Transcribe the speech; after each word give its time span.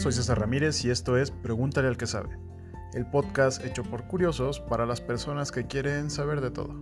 soy 0.00 0.12
César 0.12 0.40
Ramírez 0.40 0.82
y 0.86 0.90
esto 0.90 1.18
es 1.18 1.30
Pregúntale 1.30 1.86
al 1.86 1.98
que 1.98 2.06
sabe, 2.06 2.38
el 2.94 3.04
podcast 3.04 3.62
hecho 3.62 3.82
por 3.82 4.04
curiosos 4.04 4.58
para 4.58 4.86
las 4.86 5.02
personas 5.02 5.52
que 5.52 5.66
quieren 5.66 6.08
saber 6.08 6.40
de 6.40 6.50
todo. 6.50 6.72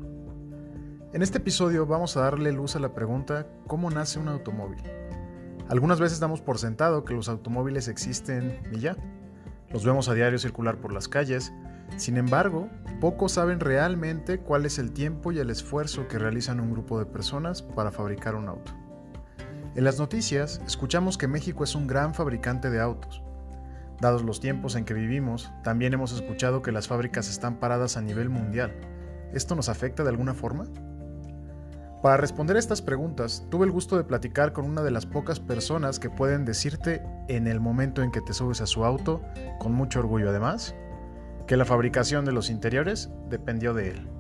En 1.13 1.23
este 1.23 1.39
episodio 1.39 1.85
vamos 1.85 2.17
a 2.17 2.21
darle 2.21 2.53
luz 2.53 2.77
a 2.77 2.79
la 2.79 2.95
pregunta 2.95 3.49
¿cómo 3.67 3.91
nace 3.91 4.21
un 4.21 4.29
automóvil? 4.29 4.79
Algunas 5.69 5.99
veces 5.99 6.21
damos 6.21 6.41
por 6.41 6.59
sentado 6.59 7.05
que 7.05 7.13
los 7.13 7.29
automóviles 7.29 7.89
existen 7.89 8.61
y 8.71 8.79
ya. 8.79 8.97
Los 9.71 9.85
vemos 9.85 10.09
a 10.09 10.15
diario 10.15 10.39
circular 10.39 10.81
por 10.81 10.93
las 10.93 11.09
calles, 11.09 11.53
sin 11.97 12.19
embargo, 12.19 12.69
pocos 13.01 13.33
saben 13.33 13.59
realmente 13.59 14.39
cuál 14.39 14.65
es 14.65 14.79
el 14.79 14.93
tiempo 14.93 15.33
y 15.33 15.41
el 15.41 15.51
esfuerzo 15.51 16.07
que 16.07 16.21
realizan 16.21 16.61
un 16.61 16.71
grupo 16.71 17.01
de 17.01 17.07
personas 17.07 17.63
para 17.63 17.91
fabricar 17.91 18.37
un 18.37 18.47
auto. 18.47 18.78
En 19.75 19.85
las 19.85 19.99
noticias 19.99 20.61
escuchamos 20.67 21.19
que 21.19 21.29
México 21.29 21.63
es 21.63 21.75
un 21.75 21.87
gran 21.87 22.15
fabricante 22.15 22.71
de 22.71 22.81
autos. 22.81 23.23
Dados 24.01 24.23
los 24.23 24.41
tiempos 24.41 24.77
en 24.77 24.85
que 24.85 24.95
vivimos, 24.95 25.53
también 25.63 25.93
hemos 25.93 26.13
escuchado 26.13 26.63
que 26.63 26.73
las 26.73 26.89
fábricas 26.89 27.29
están 27.29 27.61
paradas 27.61 27.97
a 27.97 28.01
nivel 28.01 28.29
mundial. 28.29 28.73
¿Esto 29.33 29.55
nos 29.55 29.69
afecta 29.69 30.03
de 30.03 30.11
alguna 30.11 30.35
forma? 30.35 30.65
Para 32.03 32.17
responder 32.17 32.57
a 32.57 32.61
estas 32.61 32.81
preguntas, 32.81 33.45
tuve 33.51 33.67
el 33.67 33.73
gusto 33.73 33.97
de 33.97 34.05
platicar 34.05 34.53
con 34.53 34.65
una 34.65 34.83
de 34.83 34.93
las 34.93 35.05
pocas 35.05 35.41
personas 35.41 35.99
que 35.99 36.11
pueden 36.11 36.45
decirte 36.45 37.03
en 37.29 37.49
el 37.49 37.59
momento 37.59 38.03
en 38.03 38.13
que 38.13 38.21
te 38.21 38.33
subes 38.33 38.61
a 38.61 38.67
su 38.67 38.85
auto, 38.85 39.21
con 39.59 39.73
mucho 39.73 39.99
orgullo 39.99 40.31
además, 40.31 40.77
que 41.49 41.57
la 41.57 41.65
fabricación 41.65 42.25
de 42.25 42.33
los 42.33 42.51
interiores 42.51 43.11
dependió 43.29 43.75
de 43.75 43.91
él. 43.91 44.18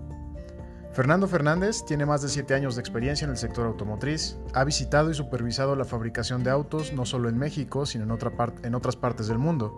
Fernando 0.98 1.28
Fernández 1.28 1.84
tiene 1.84 2.06
más 2.06 2.22
de 2.22 2.28
7 2.28 2.54
años 2.54 2.74
de 2.74 2.80
experiencia 2.80 3.24
en 3.24 3.30
el 3.30 3.36
sector 3.36 3.68
automotriz, 3.68 4.36
ha 4.52 4.64
visitado 4.64 5.12
y 5.12 5.14
supervisado 5.14 5.76
la 5.76 5.84
fabricación 5.84 6.42
de 6.42 6.50
autos 6.50 6.92
no 6.92 7.06
solo 7.06 7.28
en 7.28 7.38
México, 7.38 7.86
sino 7.86 8.02
en, 8.02 8.64
en 8.64 8.74
otras 8.74 8.96
partes 8.96 9.28
del 9.28 9.38
mundo. 9.38 9.76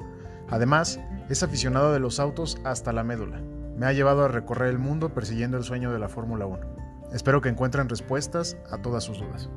Además, 0.48 0.98
es 1.28 1.42
aficionado 1.42 1.92
de 1.92 2.00
los 2.00 2.20
autos 2.20 2.56
hasta 2.64 2.94
la 2.94 3.04
médula. 3.04 3.38
Me 3.76 3.84
ha 3.84 3.92
llevado 3.92 4.24
a 4.24 4.28
recorrer 4.28 4.70
el 4.70 4.78
mundo 4.78 5.12
persiguiendo 5.12 5.58
el 5.58 5.64
sueño 5.64 5.92
de 5.92 5.98
la 5.98 6.08
Fórmula 6.08 6.46
1. 6.46 6.58
Espero 7.12 7.42
que 7.42 7.50
encuentren 7.50 7.90
respuestas 7.90 8.56
a 8.70 8.80
todas 8.80 9.04
sus 9.04 9.18
dudas. 9.18 9.50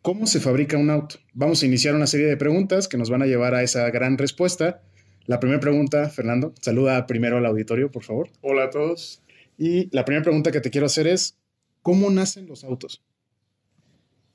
¿Cómo 0.00 0.26
se 0.26 0.40
fabrica 0.40 0.78
un 0.78 0.88
auto? 0.88 1.16
Vamos 1.34 1.62
a 1.62 1.66
iniciar 1.66 1.94
una 1.94 2.06
serie 2.06 2.26
de 2.28 2.38
preguntas 2.38 2.88
que 2.88 2.96
nos 2.96 3.10
van 3.10 3.20
a 3.20 3.26
llevar 3.26 3.54
a 3.54 3.62
esa 3.62 3.90
gran 3.90 4.16
respuesta 4.16 4.80
la 5.26 5.38
primera 5.38 5.60
pregunta, 5.60 6.08
Fernando, 6.08 6.52
saluda 6.60 7.06
primero 7.06 7.36
al 7.36 7.46
auditorio, 7.46 7.90
por 7.90 8.02
favor. 8.02 8.30
Hola 8.40 8.64
a 8.64 8.70
todos. 8.70 9.22
Y 9.56 9.88
la 9.94 10.04
primera 10.04 10.24
pregunta 10.24 10.50
que 10.50 10.60
te 10.60 10.70
quiero 10.70 10.86
hacer 10.86 11.06
es, 11.06 11.38
¿cómo 11.82 12.10
nacen 12.10 12.46
los 12.46 12.64
autos? 12.64 13.04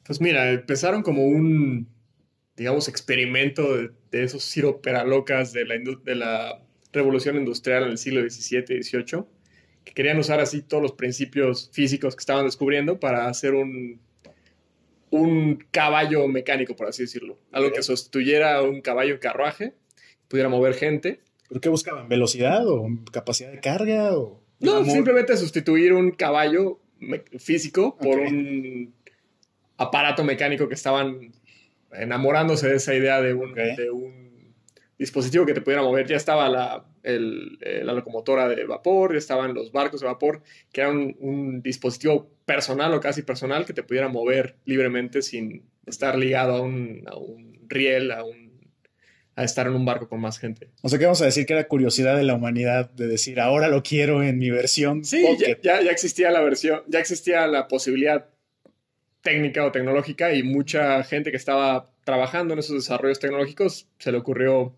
Pues 0.04 0.22
mira, 0.22 0.52
empezaron 0.52 1.04
como 1.04 1.26
un, 1.26 1.90
digamos, 2.56 2.88
experimento 2.88 3.76
de, 3.76 3.92
esos 4.12 4.50
ciroperalocas 4.50 5.52
de 5.52 5.66
la, 5.66 5.76
de 5.78 6.16
la 6.16 6.62
revolución 6.94 7.36
industrial 7.36 7.84
en 7.84 7.90
el 7.90 7.98
siglo 7.98 8.22
XVII 8.22 8.78
y 8.78 8.84
XVIII, 8.84 9.26
que 9.84 9.94
querían 9.94 10.18
usar 10.18 10.40
así 10.40 10.62
todos 10.62 10.82
los 10.82 10.94
principios 10.94 11.70
físicos 11.74 12.16
que 12.16 12.22
estaban 12.22 12.46
descubriendo 12.46 13.00
para 13.00 13.28
hacer 13.28 13.54
un, 13.54 14.00
un 15.10 15.66
caballo 15.72 16.28
mecánico, 16.30 16.76
por 16.76 16.88
así 16.88 17.04
decirlo. 17.04 17.38
Algo 17.52 17.74
que 17.74 17.84
sustituyera 17.84 18.56
a 18.56 18.62
un 18.62 18.82
caballo 18.82 19.20
carruaje 19.20 19.76
pudiera 20.28 20.50
mover 20.50 20.74
gente. 20.74 21.22
¿Pero 21.48 21.62
qué 21.62 21.70
buscaban? 21.70 22.10
¿Velocidad 22.10 22.68
o 22.68 22.88
capacidad 23.12 23.52
de 23.52 23.60
carga? 23.60 24.18
O 24.18 24.42
no, 24.60 24.84
simplemente 24.86 25.38
sustituir 25.38 25.94
un 25.94 26.12
caballo 26.12 26.80
físico 27.38 27.96
por 27.98 28.20
un 28.20 28.94
aparato 29.78 30.24
mecánico 30.24 30.68
que 30.68 30.74
estaban 30.74 31.32
enamorándose 31.94 32.68
de 32.68 32.76
esa 32.76 32.96
idea 32.96 33.22
de 33.22 33.34
un, 33.34 33.54
de 33.54 33.92
un 33.92 34.56
dispositivo 34.98 35.46
que 35.46 35.54
te 35.54 35.62
pudiera 35.62 35.84
mover. 35.84 36.08
Ya 36.08 36.18
estaba 36.18 36.50
la, 36.50 36.86
el, 37.04 37.60
eh, 37.62 37.82
la 37.84 37.94
locomotora 37.94 38.48
de 38.48 38.66
vapor, 38.66 39.14
ya 39.14 39.20
estaban 39.20 39.54
los 39.54 39.72
barcos 39.72 40.02
de 40.02 40.08
vapor, 40.08 40.42
que 40.72 40.82
era 40.82 40.90
un, 40.90 41.16
un, 41.20 41.62
dispositivo 41.62 42.30
personal 42.46 42.94
o 42.94 43.00
casi 43.00 43.22
personal 43.22 43.66
que 43.66 43.74
te 43.74 43.84
pudiera 43.84 44.10
mover 44.10 44.58
libremente 44.66 45.22
sin 45.22 45.64
estar 45.86 46.18
ligado 46.18 46.56
a 46.56 46.62
un, 46.62 47.04
a 47.06 47.16
un 47.16 47.66
riel, 47.68 48.12
a 48.12 48.24
un 48.24 48.47
a 49.38 49.44
estar 49.44 49.68
en 49.68 49.76
un 49.76 49.86
barco 49.86 50.10
con 50.10 50.20
más 50.20 50.40
gente. 50.40 50.72
O 50.82 50.90
sea, 50.90 50.98
que 50.98 51.06
vamos 51.06 51.22
a 51.22 51.26
decir 51.26 51.46
que 51.46 51.54
era 51.54 51.68
curiosidad 51.68 52.18
de 52.18 52.24
la 52.24 52.34
humanidad 52.34 52.90
de 52.90 53.08
decir, 53.08 53.40
ahora 53.40 53.68
lo 53.68 53.84
quiero 53.84 54.24
en 54.24 54.40
mi 54.40 54.50
versión. 54.50 55.06
Sí, 55.06 55.24
ya, 55.62 55.82
ya, 55.82 55.92
existía 55.92 56.32
la 56.32 56.42
versión, 56.42 56.82
ya 56.88 57.00
existía 57.00 57.46
la 57.46 57.68
posibilidad 57.68 58.26
técnica 59.22 59.64
o 59.64 59.72
tecnológica 59.72 60.34
y 60.34 60.42
mucha 60.42 61.04
gente 61.04 61.30
que 61.30 61.38
estaba 61.38 61.86
trabajando 62.04 62.56
en 62.56 62.62
esos 62.62 62.78
desarrollos 62.78 63.20
tecnológicos 63.20 63.88
se 64.00 64.12
le 64.12 64.18
ocurrió 64.18 64.76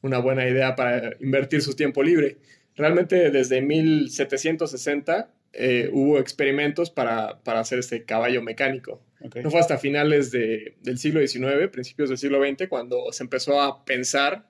una 0.00 0.18
buena 0.18 0.48
idea 0.48 0.74
para 0.74 1.14
invertir 1.20 1.60
su 1.60 1.76
tiempo 1.76 2.02
libre. 2.02 2.38
Realmente 2.76 3.30
desde 3.30 3.60
1760 3.60 5.30
eh, 5.52 5.90
hubo 5.92 6.18
experimentos 6.18 6.88
para, 6.88 7.40
para 7.40 7.60
hacer 7.60 7.78
este 7.78 8.04
caballo 8.04 8.40
mecánico. 8.40 9.02
No 9.20 9.50
fue 9.50 9.60
hasta 9.60 9.78
finales 9.78 10.30
del 10.30 10.98
siglo 10.98 11.26
XIX, 11.26 11.68
principios 11.72 12.08
del 12.08 12.18
siglo 12.18 12.40
XX, 12.40 12.68
cuando 12.68 13.12
se 13.12 13.24
empezó 13.24 13.60
a 13.60 13.84
pensar 13.84 14.48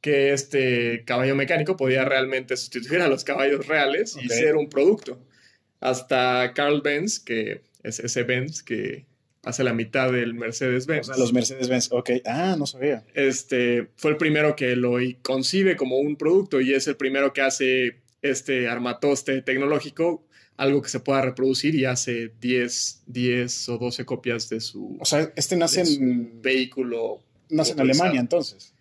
que 0.00 0.32
este 0.32 1.04
caballo 1.04 1.34
mecánico 1.34 1.76
podía 1.76 2.04
realmente 2.04 2.56
sustituir 2.56 3.00
a 3.00 3.08
los 3.08 3.24
caballos 3.24 3.66
reales 3.66 4.16
y 4.20 4.28
ser 4.28 4.56
un 4.56 4.68
producto. 4.68 5.18
Hasta 5.80 6.52
Carl 6.54 6.80
Benz, 6.82 7.18
que 7.18 7.62
es 7.82 7.98
ese 7.98 8.22
Benz 8.22 8.62
que 8.62 9.06
hace 9.42 9.64
la 9.64 9.72
mitad 9.72 10.12
del 10.12 10.34
Mercedes-Benz. 10.34 11.08
O 11.08 11.14
sea, 11.14 11.20
los 11.20 11.32
Mercedes-Benz, 11.32 11.92
ok. 11.92 12.10
Ah, 12.24 12.56
no 12.58 12.66
sabía. 12.66 13.04
Este, 13.14 13.88
fue 13.96 14.12
el 14.12 14.16
primero 14.16 14.56
que 14.56 14.76
lo 14.76 14.98
concibe 15.22 15.76
como 15.76 15.98
un 15.98 16.16
producto 16.16 16.60
y 16.60 16.74
es 16.74 16.86
el 16.88 16.96
primero 16.96 17.32
que 17.32 17.42
hace 17.42 18.02
este 18.22 18.68
armatoste 18.68 19.42
tecnológico 19.42 20.25
algo 20.56 20.80
que 20.82 20.88
se 20.88 21.00
pueda 21.00 21.22
reproducir 21.22 21.74
y 21.74 21.84
hace 21.84 22.32
10, 22.40 23.04
10 23.06 23.68
o 23.70 23.78
12 23.78 24.04
copias 24.04 24.48
de 24.48 24.60
su. 24.60 24.96
O 25.00 25.04
sea, 25.04 25.32
este 25.36 25.56
nace 25.56 25.82
en. 25.82 26.40
Vehículo. 26.40 27.22
Nace 27.50 27.72
en 27.72 27.80
Alemania, 27.80 28.20
entonces. 28.20 28.72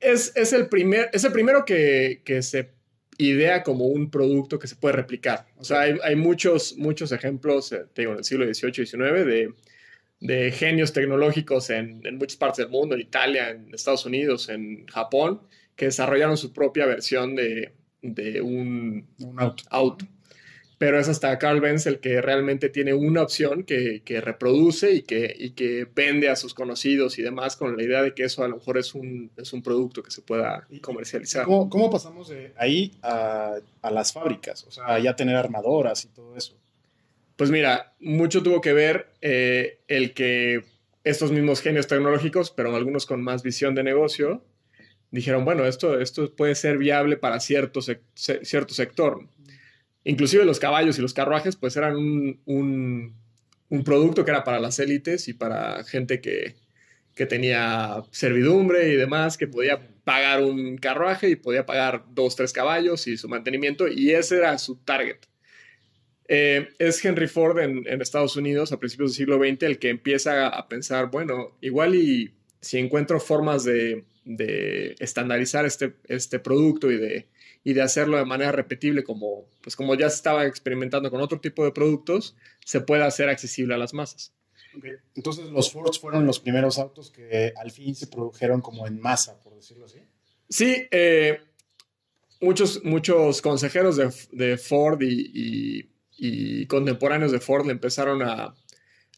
Es, 0.00 0.32
es, 0.34 0.52
el 0.52 0.68
primer, 0.68 1.10
es 1.12 1.24
el 1.24 1.32
primero 1.32 1.64
que, 1.64 2.22
que, 2.24 2.42
se 2.42 2.72
idea 3.16 3.62
como 3.62 3.86
un 3.86 4.10
producto 4.10 4.58
que 4.58 4.66
se 4.66 4.76
puede 4.76 4.96
replicar. 4.96 5.46
O 5.56 5.64
sea, 5.64 5.80
hay, 5.80 5.96
hay 6.02 6.16
muchos, 6.16 6.76
muchos 6.76 7.12
ejemplos, 7.12 7.72
eh, 7.72 7.84
digo, 7.94 8.12
en 8.12 8.18
el 8.18 8.24
siglo 8.24 8.44
XVIII 8.44 8.82
y 8.82 8.86
XIX 8.86 8.98
de, 8.98 9.54
de 10.20 10.50
genios 10.50 10.92
tecnológicos 10.92 11.70
en, 11.70 12.04
en, 12.04 12.18
muchas 12.18 12.36
partes 12.36 12.58
del 12.58 12.70
mundo, 12.70 12.96
en 12.96 13.02
Italia, 13.02 13.50
en 13.50 13.72
Estados 13.72 14.04
Unidos, 14.04 14.48
en 14.48 14.86
Japón, 14.88 15.42
que 15.76 15.86
desarrollaron 15.86 16.36
su 16.36 16.52
propia 16.52 16.86
versión 16.86 17.36
de, 17.36 17.72
de 18.02 18.40
un, 18.42 19.06
un 19.20 19.40
auto. 19.40 19.62
auto 19.70 20.06
pero 20.84 21.00
es 21.00 21.08
hasta 21.08 21.38
Carl 21.38 21.62
Benz 21.62 21.86
el 21.86 21.98
que 21.98 22.20
realmente 22.20 22.68
tiene 22.68 22.92
una 22.92 23.22
opción 23.22 23.64
que, 23.64 24.02
que 24.04 24.20
reproduce 24.20 24.92
y 24.92 25.00
que, 25.00 25.34
y 25.34 25.52
que 25.52 25.88
vende 25.96 26.28
a 26.28 26.36
sus 26.36 26.52
conocidos 26.52 27.18
y 27.18 27.22
demás 27.22 27.56
con 27.56 27.74
la 27.74 27.82
idea 27.82 28.02
de 28.02 28.12
que 28.12 28.24
eso 28.24 28.44
a 28.44 28.48
lo 28.48 28.56
mejor 28.56 28.76
es 28.76 28.94
un, 28.94 29.30
es 29.38 29.54
un 29.54 29.62
producto 29.62 30.02
que 30.02 30.10
se 30.10 30.20
pueda 30.20 30.68
comercializar. 30.82 31.46
¿Cómo, 31.46 31.70
cómo 31.70 31.90
pasamos 31.90 32.28
de 32.28 32.52
ahí 32.58 32.92
a, 33.00 33.54
a, 33.80 33.90
las 33.90 34.12
fábricas? 34.12 34.62
O 34.64 34.70
sea, 34.70 34.98
ya 34.98 35.16
tener 35.16 35.36
armadoras 35.36 36.04
y 36.04 36.08
todo 36.08 36.36
eso. 36.36 36.54
Pues 37.36 37.50
mira, 37.50 37.94
mucho 37.98 38.42
tuvo 38.42 38.60
que 38.60 38.74
ver 38.74 39.08
eh, 39.22 39.78
el 39.88 40.12
que 40.12 40.64
estos 41.02 41.32
mismos 41.32 41.62
genios 41.62 41.86
tecnológicos, 41.86 42.50
pero 42.50 42.76
algunos 42.76 43.06
con 43.06 43.22
más 43.22 43.42
visión 43.42 43.74
de 43.74 43.84
negocio, 43.84 44.44
dijeron, 45.10 45.46
bueno, 45.46 45.64
esto, 45.64 45.98
esto 45.98 46.30
puede 46.36 46.54
ser 46.54 46.76
viable 46.76 47.16
para 47.16 47.40
cierto, 47.40 47.80
cierto 48.12 48.74
sector 48.74 49.26
inclusive 50.04 50.44
los 50.44 50.60
caballos 50.60 50.98
y 50.98 51.02
los 51.02 51.14
carruajes, 51.14 51.56
pues 51.56 51.76
eran 51.76 51.96
un, 51.96 53.14
producto 53.84 54.24
que 54.24 54.30
era 54.30 54.44
para 54.44 54.60
las 54.60 54.78
élites 54.78 55.26
y 55.28 55.34
para 55.34 55.82
gente 55.84 56.20
que, 56.20 56.56
tenía 57.28 58.02
servidumbre 58.10 58.88
y 58.88 58.96
demás, 58.96 59.38
que 59.38 59.46
podía 59.46 59.88
pagar 60.02 60.42
un 60.42 60.76
carruaje 60.76 61.30
y 61.30 61.36
podía 61.36 61.64
pagar 61.64 62.04
dos, 62.10 62.34
tres 62.34 62.52
caballos 62.52 63.06
y 63.06 63.16
su 63.16 63.28
mantenimiento, 63.28 63.86
y 63.88 64.10
ese 64.10 64.38
era 64.38 64.58
su 64.58 64.76
target. 64.76 65.18
Eh, 66.26 66.70
es 66.78 67.04
Henry 67.04 67.28
Ford 67.28 67.58
en, 67.60 67.86
Estados 68.00 68.36
Unidos 68.36 68.72
a 68.72 68.80
principios 68.80 69.10
del 69.10 69.16
siglo 69.16 69.38
XX 69.38 69.62
el 69.62 69.78
que 69.78 69.90
empieza 69.90 70.48
a 70.48 70.68
pensar, 70.68 71.10
bueno, 71.10 71.56
igual 71.60 71.94
y 71.94 72.34
si 72.60 72.78
encuentro 72.78 73.20
formas 73.20 73.62
de, 73.62 74.04
de 74.24 74.96
estandarizar 74.98 75.66
este, 75.66 75.94
este 76.08 76.38
producto 76.38 76.90
y 76.90 76.96
de 76.96 77.28
y 77.64 77.72
de 77.72 77.82
hacerlo 77.82 78.18
de 78.18 78.26
manera 78.26 78.52
repetible 78.52 79.02
como, 79.02 79.48
pues 79.62 79.74
como 79.74 79.94
ya 79.94 80.10
se 80.10 80.16
estaba 80.16 80.46
experimentando 80.46 81.10
con 81.10 81.22
otro 81.22 81.40
tipo 81.40 81.64
de 81.64 81.72
productos, 81.72 82.36
se 82.64 82.82
puede 82.82 83.02
hacer 83.04 83.30
accesible 83.30 83.74
a 83.74 83.78
las 83.78 83.94
masas. 83.94 84.34
Entonces 85.14 85.46
los 85.46 85.72
Fords 85.72 85.98
fueron 85.98 86.26
los 86.26 86.40
primeros 86.40 86.78
autos 86.78 87.10
que 87.10 87.52
al 87.56 87.70
fin 87.70 87.94
se 87.94 88.06
produjeron 88.06 88.60
como 88.60 88.86
en 88.86 89.00
masa, 89.00 89.40
por 89.40 89.54
decirlo 89.54 89.86
así. 89.86 90.00
Sí, 90.48 90.86
eh, 90.90 91.40
muchos, 92.40 92.84
muchos 92.84 93.40
consejeros 93.40 93.96
de, 93.96 94.12
de 94.32 94.58
Ford 94.58 95.00
y, 95.00 95.88
y, 96.18 96.66
contemporáneos 96.66 97.32
de 97.32 97.40
Ford 97.40 97.66
le 97.66 97.72
empezaron 97.72 98.22
a, 98.22 98.54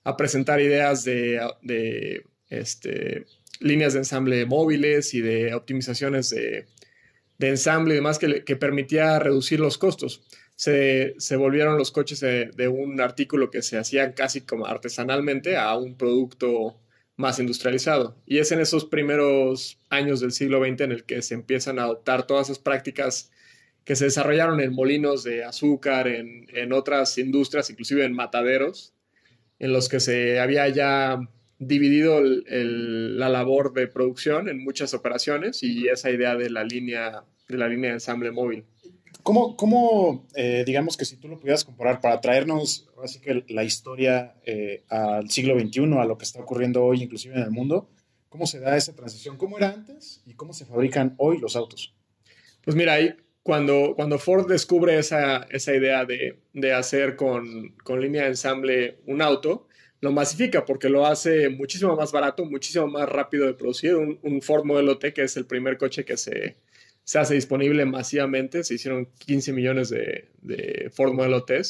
a 0.05 0.17
presentar 0.17 0.61
ideas 0.61 1.05
de, 1.05 1.41
de 1.63 2.25
este, 2.49 3.27
líneas 3.61 3.95
de 3.95 4.01
ensamble 4.01 4.47
móviles 4.47 5.15
y 5.15 5.21
de 5.21 5.55
optimizaciones 5.55 6.31
de, 6.31 6.67
de 7.39 7.49
ensamble 7.49 7.95
y 7.95 7.97
demás 7.97 8.19
que, 8.19 8.45
que, 8.45 8.57
permitía 8.57 9.19
reducir 9.19 9.61
los 9.61 9.79
costos. 9.79 10.23
Se, 10.55 11.15
se 11.19 11.37
volvieron 11.37 11.77
los 11.77 11.91
coches 11.91 12.21
de, 12.21 12.47
de, 12.47 12.69
un 12.69 13.01
artículo 13.01 13.51
que 13.51 13.63
se 13.63 13.79
hacía 13.79 14.15
casi 14.15 14.41
como 14.41 14.67
artesanalmente 14.67 15.57
a 15.57 15.77
un 15.77 15.97
producto 15.97 16.77
más 17.17 17.39
industrializado. 17.39 18.17
Y 18.27 18.39
es 18.39 18.53
en 18.53 18.61
esos 18.61 18.85
primeros 18.85 19.79
años 19.91 20.21
del 20.21 20.33
siglo 20.33 20.61
XX 20.65 20.81
en 20.83 20.93
el 20.93 21.05
que 21.05 21.23
se 21.23 21.35
empiezan 21.35 21.79
a 21.79 21.85
adoptar 21.85 22.27
todas 22.27 22.49
esas 22.49 22.59
prácticas 22.59 23.31
que 23.85 23.97
se 23.97 24.07
desarrollaron 24.07 24.61
en 24.61 24.75
molinos 24.75 25.23
de 25.23 25.45
azúcar, 25.45 26.09
en, 26.09 26.49
en 26.53 26.73
otras 26.73 27.17
industrias, 27.19 27.71
inclusive 27.71 28.05
en 28.05 28.13
mataderos, 28.13 28.95
en 29.59 29.73
los 29.73 29.89
que 29.89 30.01
se 30.01 30.41
había 30.41 30.69
ya 30.69 31.21
dividido 31.59 32.19
el, 32.19 32.45
el, 32.49 33.19
la 33.19 33.29
labor 33.29 33.73
de 33.73 33.87
producción 33.87 34.49
en 34.49 34.63
muchas 34.63 34.95
operaciones 34.95 35.63
y 35.63 35.89
esa 35.89 36.11
idea 36.11 36.37
de 36.37 36.51
la 36.51 36.65
línea 36.65 37.25
de, 37.49 37.57
la 37.57 37.69
línea 37.69 37.91
de 37.91 37.97
ensamble 37.97 38.31
móvil. 38.31 38.65
¿Cómo, 39.23 39.57
cómo 39.57 40.27
eh, 40.37 40.63
digamos 40.65 40.97
que 40.97 41.05
si 41.05 41.17
tú 41.17 41.29
lo 41.29 41.39
pudieras 41.39 41.65
comparar 41.65 42.01
para 42.01 42.21
traernos 42.21 42.89
así 43.03 43.21
que 43.21 43.45
la 43.49 43.65
historia 43.65 44.35
eh, 44.45 44.85
al 44.89 45.31
siglo 45.31 45.59
XXI, 45.59 45.99
a 45.99 46.05
lo 46.05 46.17
que 46.17 46.25
está 46.25 46.41
ocurriendo 46.41 46.85
hoy, 46.85 47.03
inclusive 47.03 47.35
en 47.35 47.43
el 47.43 47.51
mundo, 47.51 47.89
cómo 48.29 48.47
se 48.47 48.61
da 48.61 48.77
esa 48.77 48.95
transición? 48.95 49.37
¿Cómo 49.37 49.57
era 49.57 49.71
antes 49.71 50.23
y 50.27 50.35
cómo 50.35 50.53
se 50.53 50.65
fabrican 50.65 51.15
hoy 51.17 51.39
los 51.39 51.57
autos? 51.57 51.95
Pues 52.63 52.77
mira, 52.77 52.95
ahí 52.95 53.15
cuando, 53.43 53.95
cuando 53.97 54.19
Ford 54.19 54.49
descubre 54.49 54.99
esa, 54.99 55.47
esa 55.51 55.75
idea 55.75 56.05
de, 56.05 56.41
de 56.53 56.73
hacer 56.73 57.17
con, 57.17 57.75
con 57.83 58.01
línea 58.01 58.23
de 58.23 58.29
ensamble 58.29 58.99
un 59.07 59.23
auto, 59.23 59.69
lo 60.07 60.13
masifica 60.13 60.65
porque 60.65 60.89
lo 60.89 61.05
hace 61.05 61.49
muchísimo 61.49 61.97
más 61.97 62.13
barato, 62.13 62.45
muchísimo 62.45 62.87
más 62.87 63.09
rápido 63.09 63.45
de 63.45 63.55
producir. 63.55 63.97
Un, 63.97 64.21
un 64.23 64.41
Ford 64.41 64.65
Modelo 64.65 64.99
T, 64.99 65.13
que 65.13 65.23
es 65.25 65.37
el 65.37 65.47
primer 65.47 65.77
coche 65.77 66.05
que 66.05 66.17
se, 66.17 66.57
se 67.03 67.19
hace 67.19 67.35
disponible 67.35 67.85
masivamente, 67.85 68.63
se 68.63 68.75
hicieron 68.75 69.09
15 69.19 69.53
millones 69.53 69.89
de, 69.91 70.29
de 70.43 70.91
Ford 70.93 71.13
Modelo 71.13 71.43
T, 71.43 71.61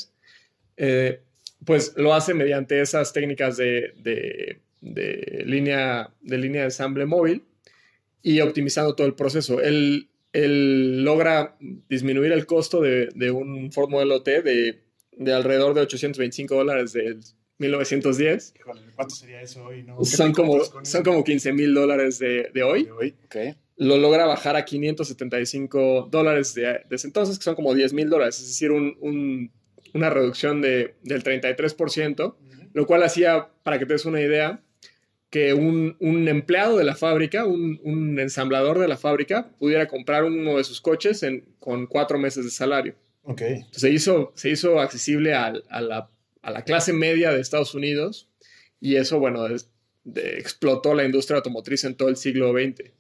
eh, 0.77 1.21
pues 1.65 1.95
lo 1.97 2.13
hace 2.13 2.35
mediante 2.35 2.79
esas 2.83 3.15
técnicas 3.15 3.57
de, 3.57 3.95
de, 3.97 4.61
de, 4.83 5.43
línea, 5.47 6.11
de 6.21 6.37
línea 6.37 6.61
de 6.61 6.67
ensamble 6.67 7.07
móvil 7.07 7.43
y 8.23 8.41
optimizando 8.41 8.95
todo 8.95 9.07
el 9.07 9.15
proceso. 9.15 9.63
Él, 9.63 10.11
él 10.35 11.05
logra 11.05 11.57
disminuir 11.89 12.33
el 12.33 12.45
costo 12.45 12.83
de, 12.83 13.31
un 13.31 13.73
Ford 13.73 13.89
Modelo 13.89 14.23
T 14.23 14.43
de 14.43 15.33
alrededor 15.33 15.73
de 15.73 15.81
825 15.81 16.55
dólares 16.55 16.93
del 16.93 17.21
1910. 17.59 18.55
Híjole, 18.59 18.83
¿cuánto 18.95 19.15
sería 19.15 19.41
eso 19.41 19.65
hoy? 19.65 19.83
No? 19.83 20.05
Son, 20.05 20.33
como, 20.33 20.61
son 20.83 21.03
como 21.03 21.25
15 21.25 21.53
mil 21.53 21.75
dólares 21.75 22.19
de, 22.19 22.51
de, 22.53 22.63
hoy. 22.63 22.85
De 22.85 22.93
hoy, 22.93 23.15
ok. 23.25 23.37
Lo 23.79 23.97
logra 23.99 24.27
bajar 24.27 24.57
a 24.57 24.65
575 24.65 26.09
dólares 26.11 26.55
de, 26.55 26.83
ese 26.91 27.07
entonces, 27.07 27.39
que 27.39 27.45
son 27.45 27.55
como 27.55 27.75
10 27.75 27.93
mil 27.93 28.09
dólares, 28.09 28.41
es 28.41 28.49
decir, 28.49 28.71
un, 28.71 28.97
un, 29.01 29.53
una 29.95 30.11
reducción 30.11 30.61
de, 30.63 30.95
del 31.03 31.23
33%, 31.23 32.21
uh 32.21 32.33
-huh. 32.33 32.71
lo 32.73 32.87
cual 32.87 33.03
hacía, 33.03 33.49
para 33.63 33.79
que 33.79 33.87
te 33.87 33.95
des 33.95 34.07
una 34.07 34.21
idea, 34.21 34.63
que 35.31 35.53
un, 35.53 35.97
un 36.01 36.29
empleado 36.29 36.79
de 36.79 36.85
la 36.85 36.95
fábrica, 36.95 37.45
un, 37.45 37.81
un, 37.83 38.19
ensamblador 38.19 38.79
de 38.79 38.89
la 38.89 38.97
fábrica, 38.97 39.51
pudiera 39.59 39.89
comprar 39.89 40.25
uno 40.25 40.57
de 40.57 40.65
sus 40.65 40.81
coches 40.81 41.23
en, 41.23 41.45
con 41.59 41.87
cuatro 41.87 42.19
meses 42.19 42.45
de 42.45 42.51
salario. 42.51 42.95
Ok. 43.23 43.43
Entonces, 43.43 43.81
se 43.81 43.91
hizo, 43.91 44.33
se 44.37 44.51
hizo 44.51 44.81
accesible 44.81 45.35
a, 45.35 45.53
a 45.69 45.81
la 45.81 46.11
a 46.47 46.53
la 46.53 46.63
clase 46.63 46.93
media 46.93 47.33
de 47.33 47.41
Estados 47.41 47.75
Unidos 47.75 48.29
y 48.81 48.95
eso, 48.97 49.19
bueno, 49.19 49.49
de, 49.49 50.39
explotó 50.39 50.95
la 50.95 51.05
industria 51.05 51.39
automotriz 51.39 51.83
en 51.83 51.97
todo 51.97 52.09
el 52.09 52.17
siglo 52.17 52.53
XX. 52.53 52.93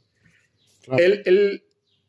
Claro. 0.83 1.03
Él, 1.03 1.23
él, 1.27 1.63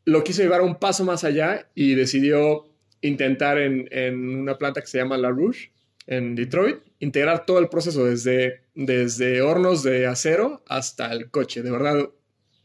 lo 0.04 0.24
quiso 0.24 0.42
llevar 0.42 0.62
un 0.62 0.80
paso 0.80 1.04
más 1.04 1.24
allá 1.24 1.70
y 1.76 1.94
decidió 1.94 2.66
intentar 3.02 3.60
en, 3.60 3.88
en, 3.92 4.40
una 4.40 4.58
planta 4.58 4.82
que 4.82 4.88
se 4.88 4.98
llama 4.98 5.16
La 5.18 5.30
Rouge, 5.30 5.72
en 6.08 6.34
Detroit, 6.34 6.78
integrar 7.00 7.46
todo 7.46 7.60
el 7.60 7.70
proceso 7.70 8.06
desde, 8.06 8.62
desde 8.74 9.42
hornos 9.44 9.84
de 9.84 10.08
acero 10.08 10.64
hasta 10.66 11.12
el 11.12 11.30
coche, 11.30 11.62
de 11.62 11.70
verdad. 11.70 12.10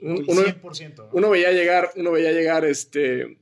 Uno, 0.01 0.23
100%. 0.25 1.11
uno 1.13 1.29
veía 1.29 1.53
llegar, 1.53 1.91
uno 1.97 2.13
veía 2.13 2.33
llegar 2.33 2.65
este, 2.65 3.37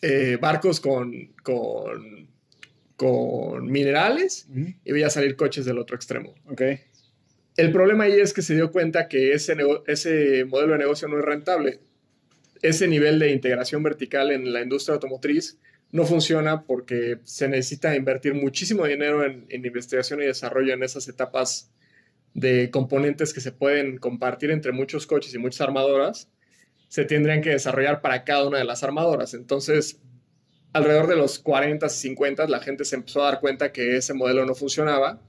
eh, 0.00 0.38
barcos 0.40 0.80
con, 0.80 1.34
con 1.42 2.35
con 2.96 3.70
minerales 3.70 4.46
uh 4.48 4.54
-huh. 4.54 4.76
y 4.84 4.92
veía 4.92 5.10
salir 5.10 5.36
coches 5.36 5.64
del 5.64 5.78
otro 5.78 5.96
extremo. 5.96 6.34
Okay. 6.46 6.80
El 7.56 7.72
problema 7.72 8.04
ahí 8.04 8.20
es 8.20 8.32
que 8.32 8.42
se 8.42 8.54
dio 8.54 8.70
cuenta 8.70 9.08
que 9.08 9.32
ese, 9.32 9.56
ese 9.86 10.44
modelo 10.44 10.72
de 10.72 10.78
negocio 10.78 11.08
no 11.08 11.18
es 11.18 11.24
rentable. 11.24 11.80
Ese 12.62 12.88
nivel 12.88 13.18
de 13.18 13.30
integración 13.30 13.82
vertical 13.82 14.30
en 14.30 14.52
la 14.52 14.62
industria 14.62 14.94
automotriz 14.94 15.58
no 15.92 16.04
funciona 16.04 16.64
porque 16.64 17.18
se 17.24 17.48
necesita 17.48 17.94
invertir 17.94 18.34
muchísimo 18.34 18.86
dinero 18.86 19.24
en, 19.24 19.46
en 19.48 19.64
investigación 19.64 20.20
y 20.20 20.26
desarrollo 20.26 20.74
en 20.74 20.82
esas 20.82 21.08
etapas 21.08 21.70
de 22.34 22.70
componentes 22.70 23.32
que 23.32 23.40
se 23.40 23.52
pueden 23.52 23.96
compartir 23.96 24.50
entre 24.50 24.72
muchos 24.72 25.06
coches 25.06 25.32
y 25.34 25.38
muchas 25.38 25.62
armadoras, 25.62 26.28
se 26.88 27.04
tendrían 27.04 27.40
que 27.40 27.50
desarrollar 27.50 28.02
para 28.02 28.24
cada 28.24 28.46
una 28.46 28.58
de 28.58 28.64
las 28.64 28.82
armadoras. 28.82 29.32
Entonces, 29.32 30.00
alrededor 30.76 31.06
de 31.06 31.16
los 31.16 31.38
40 31.38 31.86
y 31.86 31.90
50 31.90 32.46
la 32.48 32.60
gente 32.60 32.84
se 32.84 32.96
empezó 32.96 33.22
a 33.22 33.30
dar 33.30 33.40
cuenta 33.40 33.72
que 33.72 33.96
ese 33.96 34.14
modelo 34.14 34.44
no 34.44 34.54
funcionaba 34.54 35.20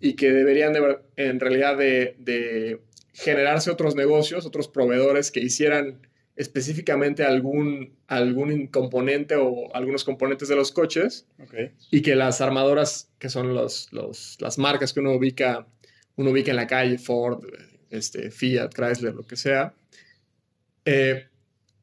y 0.00 0.14
que 0.14 0.32
deberían 0.32 0.72
de, 0.72 0.98
en 1.16 1.40
realidad 1.40 1.76
de, 1.76 2.16
de, 2.18 2.80
generarse 3.12 3.70
otros 3.70 3.96
negocios, 3.96 4.46
otros 4.46 4.68
proveedores 4.68 5.30
que 5.30 5.40
hicieran 5.40 6.06
específicamente 6.36 7.22
algún, 7.22 7.92
algún 8.06 8.68
componente 8.68 9.34
o 9.36 9.74
algunos 9.74 10.04
componentes 10.04 10.48
de 10.48 10.56
los 10.56 10.72
coches 10.72 11.26
okay. 11.38 11.72
y 11.90 12.00
que 12.00 12.14
las 12.14 12.40
armadoras, 12.40 13.10
que 13.18 13.28
son 13.28 13.52
los, 13.52 13.92
los, 13.92 14.38
las 14.40 14.56
marcas 14.58 14.94
que 14.94 15.00
uno 15.00 15.12
ubica, 15.12 15.66
uno 16.16 16.30
ubica 16.30 16.50
en 16.50 16.56
la 16.56 16.66
calle, 16.66 16.96
Ford, 16.96 17.44
este, 17.90 18.30
Fiat, 18.30 18.72
Chrysler, 18.72 19.14
lo 19.14 19.26
que 19.26 19.36
sea, 19.36 19.74
eh, 20.86 21.26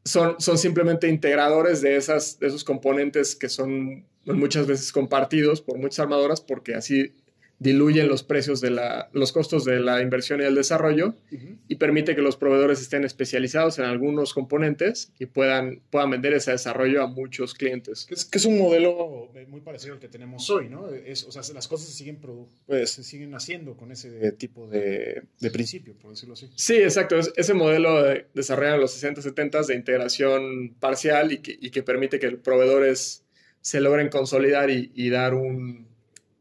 son, 0.07 0.39
son 0.39 0.57
simplemente 0.57 1.07
integradores 1.07 1.81
de, 1.81 1.95
esas, 1.97 2.39
de 2.39 2.47
esos 2.47 2.63
componentes 2.63 3.35
que 3.35 3.49
son 3.49 4.05
muchas 4.25 4.67
veces 4.67 4.91
compartidos 4.91 5.61
por 5.61 5.77
muchas 5.77 5.99
armadoras 5.99 6.41
porque 6.41 6.75
así 6.75 7.13
diluyen 7.59 8.07
los 8.07 8.23
precios 8.23 8.61
de 8.61 8.69
la, 8.69 9.09
los 9.13 9.31
costos 9.31 9.65
de 9.65 9.79
la 9.79 10.01
inversión 10.01 10.41
y 10.41 10.43
el 10.43 10.53
desarrollo 10.53 11.15
uh 11.31 11.35
-huh. 11.35 11.57
y 11.67 11.75
permite 11.75 12.15
que 12.15 12.21
los 12.21 12.37
proveedores 12.37 12.81
estén 12.81 13.03
especializados 13.03 13.79
en 13.79 13.85
algunos 13.85 14.33
componentes 14.33 15.11
y 15.17 15.25
puedan, 15.25 15.81
puedan 15.89 16.11
vender 16.11 16.33
ese 16.33 16.51
desarrollo 16.51 17.03
a 17.03 17.07
muchos 17.07 17.55
clientes. 17.55 18.05
Que 18.05 18.13
es, 18.13 18.25
que 18.25 18.37
es 18.37 18.45
un 18.45 18.59
modelo 18.59 19.31
muy 19.47 19.61
parecido 19.61 19.95
al 19.95 19.99
que 19.99 20.07
tenemos 20.07 20.49
hoy, 20.49 20.69
¿no? 20.69 20.89
Es, 20.89 21.23
o 21.23 21.31
sea, 21.31 21.41
las 21.53 21.67
cosas 21.67 21.87
se 21.87 21.93
siguen, 21.93 22.19
pues, 22.65 22.91
se 22.91 23.03
siguen 23.03 23.33
haciendo 23.33 23.75
con 23.75 23.91
ese 23.91 24.31
tipo 24.33 24.67
de, 24.67 25.23
de, 25.39 25.51
principio, 25.51 25.95
por 25.95 26.11
decirlo 26.11 26.33
así. 26.33 26.49
Sí, 26.55 26.75
exacto. 26.75 27.17
Es, 27.17 27.33
ese 27.35 27.53
modelo 27.55 28.03
de, 28.03 28.27
desarrollado 28.35 28.75
en 28.75 28.81
los 28.81 28.91
60, 28.91 29.21
70 29.21 29.63
de 29.63 29.75
integración 29.75 30.75
parcial 30.79 31.31
y 31.31 31.39
que, 31.39 31.57
y 31.59 31.71
que 31.71 31.81
permite 31.81 32.19
que 32.19 32.31
los 32.31 32.41
proveedores 32.41 33.23
se 33.61 33.81
logren 33.81 34.09
consolidar 34.09 34.69
y, 34.69 34.91
y 34.93 35.09
dar 35.09 35.33
un 35.33 35.87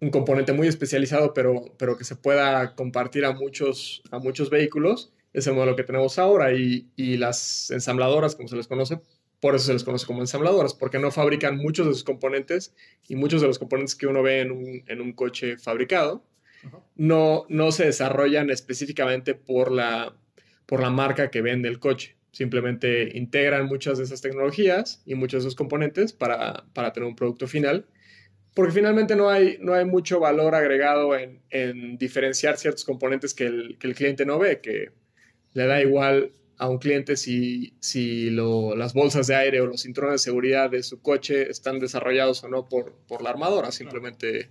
un 0.01 0.11
componente 0.11 0.53
muy 0.53 0.69
especializado, 0.69 1.33
pero, 1.33 1.75
pero 1.79 1.97
que 1.97 2.05
se 2.05 2.17
pueda 2.17 2.75
compartir 2.75 3.25
a 3.25 3.33
muchos, 3.33 4.03
a 4.11 4.19
muchos 4.19 4.51
vehículos, 4.51 5.13
es 5.33 5.47
el 5.47 5.55
modelo 5.55 5.77
que 5.77 5.85
tenemos 5.85 6.19
ahora. 6.19 6.53
Y, 6.53 6.89
y, 6.97 7.17
las 7.17 7.71
ensambladoras, 7.71 8.35
como 8.35 8.49
se 8.49 8.57
les 8.57 8.67
conoce, 8.67 9.01
por 9.41 9.55
eso 9.55 9.67
se 9.67 9.73
les 9.73 9.85
conoce 9.85 10.07
como 10.07 10.21
ensambladoras, 10.21 10.75
porque 10.75 10.99
no 10.99 11.11
fabrican 11.11 11.57
muchos 11.57 11.87
de 11.87 11.93
sus 11.93 12.05
componentes 12.05 12.75
y 13.09 13.17
muchos 13.17 13.41
de 13.41 13.47
los 13.47 13.59
componentes 13.59 13.95
que 13.95 14.07
uno 14.07 14.23
ve 14.23 14.41
en 14.41 14.51
un, 14.51 14.83
en 14.87 15.01
un 15.01 15.13
coche 15.13 15.59
fabricado 15.59 16.25
uh 16.65 16.69
-huh. 16.69 16.83
no, 16.97 17.47
no 17.49 17.73
se 17.73 17.85
desarrollan 17.85 18.51
específicamente 18.51 19.35
por 19.35 19.71
la, 19.71 20.15
por 20.67 20.81
la 20.81 20.91
marca 20.91 21.31
que 21.31 21.43
vende 21.43 21.69
el 21.69 21.79
coche. 21.79 22.17
Simplemente 22.33 23.17
integran 23.17 23.67
muchas 23.67 23.99
de 23.99 24.05
esas 24.05 24.21
tecnologías 24.21 25.03
y 25.07 25.15
muchos 25.15 25.43
de 25.43 25.49
esos 25.49 25.55
componentes 25.55 26.13
para, 26.13 26.65
para 26.75 26.93
tener 26.93 27.09
un 27.09 27.17
producto 27.17 27.47
final 27.47 27.87
porque 28.57 28.73
finalmente 28.73 29.15
no 29.17 29.29
hay, 29.29 29.59
no 29.61 29.75
hay 29.75 29.85
mucho 29.85 30.19
valor 30.19 30.55
agregado 30.55 31.15
en, 31.15 31.43
en 31.51 31.99
diferenciar 31.99 32.57
ciertos 32.57 32.87
componentes 32.87 33.35
que 33.35 33.45
el, 33.45 33.77
que 33.79 33.87
el, 33.87 33.95
cliente 33.95 34.25
no 34.25 34.39
ve, 34.39 34.63
que 34.63 34.93
le 35.53 35.67
da 35.67 35.83
igual 35.83 36.33
a 36.57 36.67
un 36.67 36.79
cliente 36.79 37.19
si, 37.19 37.77
si 37.81 38.31
las 38.31 38.95
bolsas 38.95 39.27
de 39.27 39.35
aire 39.35 39.61
o 39.61 39.67
los 39.67 39.83
cinturones 39.83 40.23
de 40.23 40.25
seguridad 40.25 40.71
de 40.71 40.83
su 40.83 41.03
coche 41.03 41.51
están 41.51 41.79
desarrollados 41.81 42.45
o 42.45 42.49
no 42.49 42.67
por, 42.67 42.95
por 43.07 43.21
la 43.21 43.29
armadora, 43.29 43.71
simplemente... 43.73 44.51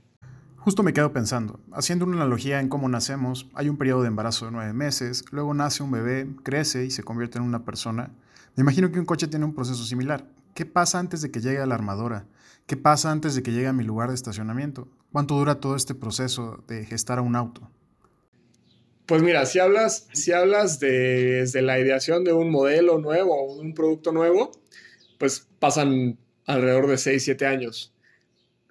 Justo 0.57 0.83
me 0.83 0.93
quedo 0.93 1.11
pensando, 1.11 1.59
haciendo 1.73 2.05
una 2.05 2.17
analogía 2.17 2.59
en 2.59 2.69
cómo 2.69 2.87
nacemos, 2.87 3.49
hay 3.55 3.69
un 3.69 3.77
periodo 3.79 4.03
de 4.03 4.09
embarazo 4.09 4.45
de 4.45 4.51
nueve 4.51 4.73
meses, 4.73 5.25
luego 5.31 5.55
nace 5.55 5.81
un 5.81 5.89
bebé, 5.89 6.27
crece 6.43 6.85
y 6.85 6.91
se 6.91 7.01
convierte 7.01 7.39
en 7.39 7.43
una 7.43 7.65
persona. 7.65 8.11
Me 8.55 8.61
imagino 8.61 8.91
que 8.91 8.99
un 8.99 9.05
coche 9.05 9.27
tiene 9.27 9.45
un 9.45 9.55
proceso 9.55 9.83
similar. 9.83 10.27
¿Qué 10.53 10.67
pasa 10.67 10.99
antes 10.99 11.23
de 11.23 11.31
que 11.31 11.41
llegue 11.41 11.57
a 11.57 11.65
la 11.65 11.73
armadora? 11.73 12.27
¿Qué 12.67 12.77
pasa 12.77 13.11
antes 13.11 13.35
de 13.35 13.43
que 13.43 13.51
llegue 13.51 13.67
a 13.67 13.73
mi 13.73 13.83
lugar 13.83 14.09
de 14.09 14.15
estacionamiento? 14.15 14.87
¿Cuánto 15.11 15.35
dura 15.35 15.59
todo 15.59 15.75
este 15.75 15.93
proceso 15.93 16.63
de 16.67 16.83
gestar 16.83 17.19
a 17.19 17.21
un 17.21 17.35
auto? 17.35 17.69
Pues 19.05 19.21
mira, 19.21 19.45
si 19.45 19.59
hablas, 19.59 20.07
si 20.13 20.31
hablas 20.31 20.79
de, 20.79 21.41
desde 21.41 21.61
la 21.61 21.79
ideación 21.79 22.23
de 22.23 22.33
un 22.33 22.49
modelo 22.49 22.97
nuevo 22.97 23.35
o 23.35 23.61
un 23.61 23.75
producto 23.75 24.11
nuevo, 24.11 24.51
pues 25.19 25.47
pasan 25.59 26.17
alrededor 26.47 26.87
de 26.87 26.97
6, 26.97 27.23
7 27.23 27.45
años. 27.45 27.93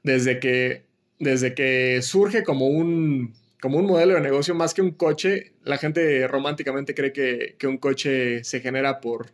Desde 0.03 0.41
que, 0.41 0.87
desde 1.21 1.55
que 1.55 2.03
surge 2.03 2.43
como 2.43 2.67
un, 2.67 3.33
como 3.61 3.79
un 3.79 3.87
modelo 3.87 4.15
de 4.15 4.21
negocio 4.23 4.57
más 4.57 4.75
que 4.75 4.83
un 4.83 4.91
coche, 4.91 5.53
la 5.63 5.79
gente 5.79 6.27
románticamente 6.27 6.97
cree 6.97 7.13
que, 7.13 7.55
que 7.61 7.69
un 7.69 7.79
coche 7.79 8.43
se 8.43 8.61
genera 8.61 9.01
por 9.01 9.31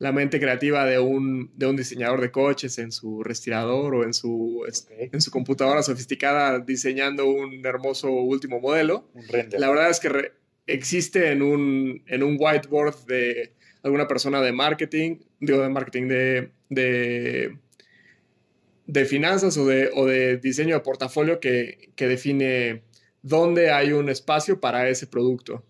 la 0.00 0.12
mente 0.12 0.40
creativa 0.40 0.86
de 0.86 0.98
un, 0.98 1.50
de 1.56 1.66
un 1.66 1.76
diseñador 1.76 2.22
de 2.22 2.30
coches 2.30 2.78
en 2.78 2.90
su 2.90 3.22
respirador 3.22 3.94
o 3.94 4.02
en 4.02 4.14
su, 4.14 4.64
en 4.88 5.20
su 5.20 5.30
computadora 5.30 5.82
sofisticada 5.82 6.58
diseñando 6.58 7.28
un 7.28 7.64
hermoso 7.66 8.10
último 8.10 8.60
modelo. 8.60 9.10
la 9.52 9.68
verdad 9.68 9.90
es 9.90 10.00
que 10.00 10.32
existe 10.66 11.30
en 11.30 11.42
un, 11.42 12.02
en 12.06 12.22
un 12.22 12.38
whiteboard 12.40 13.04
de 13.04 13.52
alguna 13.82 14.08
persona 14.08 14.40
de 14.40 14.52
marketing, 14.52 15.18
digo 15.38 15.60
de 15.60 15.68
marketing, 15.68 16.08
de, 16.08 16.50
de, 16.70 17.58
de 18.86 19.04
finanzas 19.04 19.58
o 19.58 19.66
de, 19.66 19.90
o 19.94 20.06
de, 20.06 20.38
diseño 20.38 20.76
de 20.76 20.80
portafolio 20.80 21.40
que, 21.40 21.90
que 21.94 22.08
define 22.08 22.84
dónde 23.20 23.70
hay 23.70 23.92
un 23.92 24.08
espacio 24.08 24.60
para 24.60 24.88
ese 24.88 25.06
producto. 25.06 25.62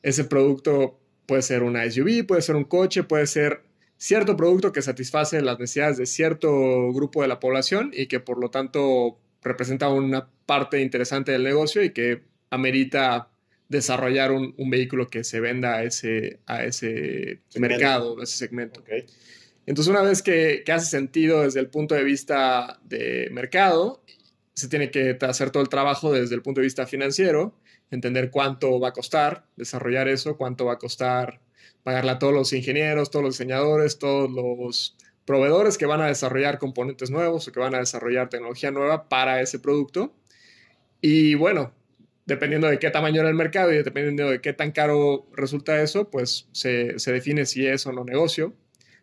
Ese 0.00 0.22
producto 0.22 1.00
puede 1.26 1.42
ser 1.42 1.62
una 1.62 1.88
SUV, 1.90 2.26
puede 2.26 2.42
ser 2.42 2.56
un 2.56 2.64
coche, 2.64 3.02
puede 3.02 3.26
ser 3.26 3.62
cierto 3.96 4.36
producto 4.36 4.72
que 4.72 4.82
satisface 4.82 5.40
las 5.40 5.58
necesidades 5.58 5.96
de 5.96 6.06
cierto 6.06 6.92
grupo 6.92 7.22
de 7.22 7.28
la 7.28 7.40
población 7.40 7.90
y 7.94 8.06
que 8.06 8.20
por 8.20 8.38
lo 8.38 8.50
tanto 8.50 9.18
representa 9.42 9.88
una 9.88 10.28
parte 10.46 10.80
interesante 10.80 11.32
del 11.32 11.44
negocio 11.44 11.82
y 11.82 11.90
que 11.90 12.22
amerita 12.50 13.30
desarrollar 13.68 14.32
un, 14.32 14.54
vehículo 14.70 15.08
que 15.08 15.24
se 15.24 15.40
venda 15.40 15.76
a 15.76 15.84
ese, 15.84 16.40
a 16.46 16.64
ese 16.64 17.40
mercado, 17.56 18.20
a 18.20 18.24
ese 18.24 18.36
segmento. 18.36 18.84
Entonces, 19.66 19.90
una 19.90 20.02
vez 20.02 20.22
que, 20.22 20.62
que, 20.64 20.72
hace 20.72 20.86
sentido 20.86 21.42
desde 21.42 21.60
el 21.60 21.68
punto 21.68 21.94
de 21.94 22.04
vista 22.04 22.78
de 22.84 23.28
mercado, 23.32 24.02
se 24.54 24.68
tiene 24.68 24.90
que 24.90 25.16
hacer 25.22 25.50
todo 25.50 25.62
el 25.62 25.68
trabajo 25.68 26.12
desde 26.12 26.34
el 26.34 26.42
punto 26.42 26.60
de 26.60 26.66
vista 26.66 26.86
financiero, 26.86 27.54
entender 27.94 28.30
cuánto 28.30 28.78
va 28.80 28.88
a 28.88 28.92
costar 28.92 29.46
desarrollar 29.56 30.08
eso, 30.08 30.36
cuánto 30.36 30.66
va 30.66 30.74
a 30.74 30.78
costar 30.78 31.40
pagarle 31.82 32.12
a 32.12 32.18
todos 32.18 32.32
los 32.32 32.52
ingenieros, 32.52 33.10
todos 33.10 33.24
los 33.24 33.34
diseñadores, 33.34 33.98
todos 33.98 34.30
los 34.30 34.96
proveedores 35.24 35.78
que 35.78 35.86
van 35.86 36.00
a 36.00 36.06
desarrollar 36.06 36.58
componentes 36.58 37.10
nuevos 37.10 37.46
o 37.46 37.52
que 37.52 37.60
van 37.60 37.74
a 37.74 37.78
desarrollar 37.78 38.28
tecnología 38.28 38.70
nueva 38.70 39.08
para 39.08 39.40
ese 39.40 39.58
producto. 39.58 40.14
Y 41.00 41.34
bueno, 41.34 41.72
dependiendo 42.26 42.68
de 42.68 42.78
qué 42.78 42.90
tamaño 42.90 43.20
era 43.20 43.28
el 43.28 43.34
mercado 43.34 43.72
y 43.72 43.76
dependiendo 43.76 44.30
de 44.30 44.40
qué 44.40 44.52
tan 44.52 44.72
caro 44.72 45.26
resulta 45.32 45.80
eso, 45.82 46.10
pues 46.10 46.48
se, 46.52 46.98
se 46.98 47.12
define 47.12 47.46
si 47.46 47.66
es 47.66 47.86
o 47.86 47.92
no 47.92 48.04
negocio. 48.04 48.54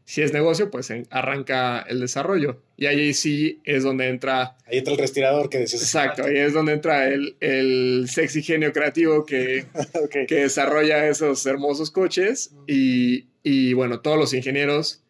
Si 0.06 0.22
es 0.22 0.34
negocio, 0.34 0.70
pues 0.70 0.92
arranca 1.10 1.82
el 1.82 2.00
desarrollo. 2.00 2.62
Y 2.76 2.88
ahí 2.88 3.14
sí 3.14 3.62
es 3.64 3.84
donde 3.84 4.10
entra... 4.10 4.58
Ahí 4.66 4.80
entra 4.80 4.94
el 4.94 5.00
respirador 5.00 5.50
que 5.50 5.60
decías. 5.60 5.84
Exacto, 5.84 6.24
ahí 6.26 6.38
es 6.38 6.54
donde 6.54 6.74
entra 6.74 7.08
el, 7.08 7.36
el 7.40 8.08
sexy 8.10 8.42
genio 8.44 8.74
creativo 8.74 9.26
que, 9.26 9.66
que 10.28 10.36
desarrolla 10.36 11.08
esos 11.08 11.46
hermosos 11.46 11.92
coches. 11.92 12.52
Y, 12.68 13.28
y 13.44 13.74
bueno, 13.74 14.02
todos 14.02 14.18
los 14.18 14.34
ingenieros 14.34 15.04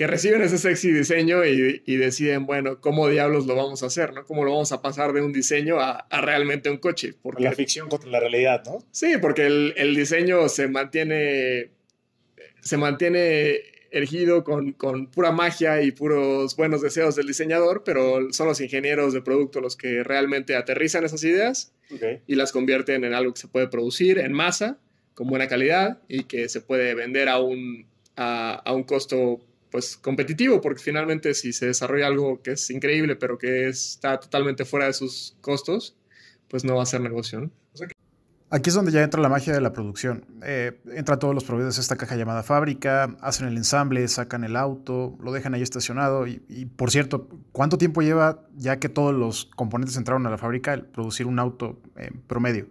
que 0.00 0.06
reciben 0.06 0.40
ese 0.40 0.56
sexy 0.56 0.92
diseño 0.92 1.44
y, 1.44 1.96
deciden, 1.96 2.46
bueno, 2.46 2.80
¿cómo 2.80 3.06
diablos 3.10 3.44
lo 3.44 3.54
vamos 3.54 3.82
a 3.82 3.86
hacer? 3.88 4.14
¿no? 4.14 4.24
¿Cómo 4.24 4.44
lo 4.44 4.52
vamos 4.52 4.72
a 4.72 4.80
pasar 4.80 5.12
de 5.12 5.20
un 5.20 5.30
diseño 5.30 5.78
a, 5.78 6.06
realmente 6.22 6.70
un 6.70 6.78
coche? 6.78 7.12
Porque, 7.20 7.44
la 7.44 7.52
ficción 7.52 7.90
contra 7.90 8.08
la 8.08 8.18
realidad, 8.18 8.62
¿no? 8.64 8.78
Sí, 8.92 9.18
porque 9.20 9.44
el, 9.44 9.94
diseño 9.94 10.48
se 10.48 10.68
mantiene, 10.68 11.68
se 12.62 12.78
mantiene 12.78 13.60
erigido 13.90 14.44
con, 14.44 14.74
pura 15.06 15.32
magia 15.32 15.82
y 15.82 15.90
puros 15.92 16.56
buenos 16.56 16.80
deseos 16.80 17.16
del 17.16 17.26
diseñador, 17.26 17.82
pero 17.84 18.32
son 18.32 18.46
los 18.46 18.60
ingenieros 18.60 19.12
de 19.12 19.22
producto 19.22 19.60
los 19.60 19.76
que 19.76 20.02
realmente 20.02 20.56
aterrizan 20.56 21.04
esas 21.04 21.24
ideas 21.24 21.72
y 22.26 22.34
las 22.36 22.52
convierten 22.52 23.04
en 23.04 23.14
algo 23.14 23.34
que 23.34 23.40
se 23.40 23.48
puede 23.48 23.68
producir 23.68 24.18
en 24.18 24.32
masa, 24.32 24.78
con 25.14 25.28
buena 25.28 25.48
calidad 25.48 25.98
y 26.08 26.24
que 26.24 26.48
se 26.48 26.60
puede 26.60 26.94
vender 26.94 27.28
a 27.28 27.40
un, 27.40 27.86
a, 28.16 28.52
a 28.64 28.72
un 28.72 28.84
costo 28.84 29.40
pues 29.70 29.96
competitivo, 29.96 30.60
porque 30.60 30.82
finalmente 30.82 31.34
si 31.34 31.52
se 31.52 31.66
desarrolla 31.66 32.06
algo 32.06 32.42
que 32.42 32.52
es 32.52 32.70
increíble, 32.70 33.16
pero 33.16 33.38
que 33.38 33.68
está 33.68 34.18
totalmente 34.18 34.64
fuera 34.64 34.86
de 34.86 34.92
sus 34.92 35.36
costos, 35.40 35.96
pues 36.48 36.64
no 36.64 36.76
va 36.76 36.82
a 36.82 36.86
ser 36.86 37.00
negocio. 37.00 37.50
Aquí 38.52 38.70
es 38.70 38.74
donde 38.74 38.90
ya 38.90 39.02
entra 39.02 39.20
la 39.20 39.28
magia 39.28 39.52
de 39.52 39.60
la 39.60 39.72
producción. 39.72 40.26
Eh, 40.42 40.80
entra 40.92 41.20
todos 41.20 41.34
los 41.34 41.44
proveedores 41.44 41.78
a 41.78 41.80
esta 41.80 41.96
caja 41.96 42.16
llamada 42.16 42.42
fábrica, 42.42 43.16
hacen 43.20 43.46
el 43.46 43.56
ensamble, 43.56 44.06
sacan 44.08 44.42
el 44.42 44.56
auto, 44.56 45.16
lo 45.22 45.30
dejan 45.30 45.54
ahí 45.54 45.62
estacionado. 45.62 46.26
Y, 46.26 46.66
por 46.76 46.90
cierto, 46.90 47.28
¿cuánto 47.52 47.78
tiempo 47.78 48.02
lleva 48.02 48.42
ya 48.56 48.80
que 48.80 48.88
todos 48.88 49.14
los 49.14 49.44
componentes 49.54 49.96
entraron 49.96 50.26
a 50.26 50.30
la 50.30 50.38
fábrica 50.38 50.74
el 50.74 50.82
producir 50.82 51.26
un 51.26 51.38
auto 51.38 51.80
en 51.96 52.20
promedio? 52.22 52.66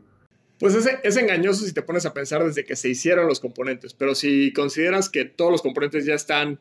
Pues 0.60 0.76
es, 0.76 0.90
es 1.02 1.16
engañoso 1.16 1.66
si 1.66 1.72
te 1.72 1.82
pones 1.82 2.06
a 2.06 2.14
pensar 2.14 2.44
desde 2.44 2.66
que 2.66 2.76
se 2.76 2.90
hicieron 2.90 3.28
los 3.28 3.40
componentes, 3.40 3.94
pero 3.94 4.16
si 4.16 4.52
consideras 4.52 5.08
que 5.08 5.24
todos 5.24 5.50
los 5.50 5.62
componentes 5.62 6.06
ya 6.06 6.14
están 6.14 6.60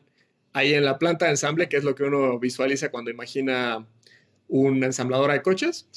ahí 0.53 0.73
en 0.73 0.85
la 0.85 0.97
planta 0.97 1.25
de 1.25 1.31
ensamble, 1.31 1.67
que 1.67 1.75
es 1.75 1.83
lo 1.83 1.93
que 1.93 2.03
uno 2.03 2.39
visualiza 2.39 2.89
cuando 2.89 3.11
imagina 3.11 3.85
una 4.47 4.85
ensambladora 4.85 5.33
de 5.33 5.41
coches. 5.41 5.89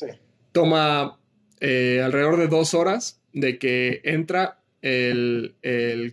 Toma 0.50 1.20
eh, 1.64 2.02
alrededor 2.02 2.38
de 2.38 2.48
dos 2.48 2.74
horas 2.74 3.20
de 3.32 3.56
que 3.56 4.00
entra 4.02 4.58
el, 4.82 5.54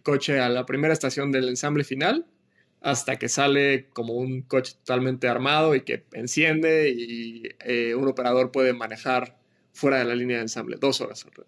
coche 0.04 0.40
a 0.40 0.48
la 0.48 0.68
primera 0.68 0.94
estación 0.94 1.32
del 1.32 1.50
ensamble 1.50 1.84
final 1.84 2.28
hasta 2.82 3.18
que 3.18 3.30
sale 3.30 3.88
como 3.90 4.14
un 4.14 4.44
coche 4.44 4.74
totalmente 4.74 5.28
armado 5.28 5.74
y 5.74 5.82
que 5.82 6.06
enciende 6.14 6.94
y 6.96 7.50
eh, 7.66 7.96
un 7.96 8.08
operador 8.08 8.52
puede 8.52 8.74
manejar 8.74 9.40
fuera 9.74 9.98
de 9.98 10.06
la 10.06 10.14
línea 10.14 10.38
de 10.38 10.44
ensamble. 10.44 10.78
Dos 10.80 11.02
horas 11.02 11.26
alrededor. 11.26 11.48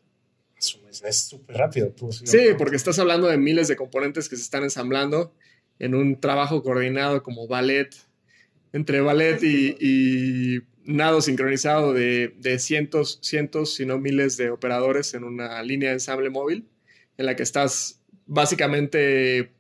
Es 0.58 1.17
súper 1.17 1.58
rápido. 1.58 1.93
Sí, 2.10 2.39
porque 2.58 2.77
estás 2.77 2.98
hablando 2.98 3.27
de 3.27 3.38
miles 3.38 3.67
de 3.67 3.75
componentes 3.75 4.29
que 4.29 4.36
se 4.36 4.41
están 4.41 4.63
ensamblando 4.63 5.31
en 5.77 5.93
un 5.93 6.20
trabajo 6.20 6.63
coordinado 6.63 7.22
como 7.22 7.48
ballet, 7.48 7.96
entre 8.74 9.01
ballet 9.01 9.43
y, 9.43 10.60
nado 10.85 11.21
sincronizado 11.21 11.93
de, 11.93 12.33
cientos, 12.59 13.19
cientos, 13.21 13.75
si 13.75 13.85
no 13.85 14.00
miles 14.00 14.38
de 14.38 14.50
operadores 14.50 15.13
en 15.13 15.23
una 15.23 15.61
línea 15.63 15.89
de 15.89 15.95
ensamble 15.95 16.29
móvil, 16.29 16.67
en 17.17 17.25
la 17.25 17.35
que 17.35 17.43
estás 17.43 18.01
básicamente 18.25 19.51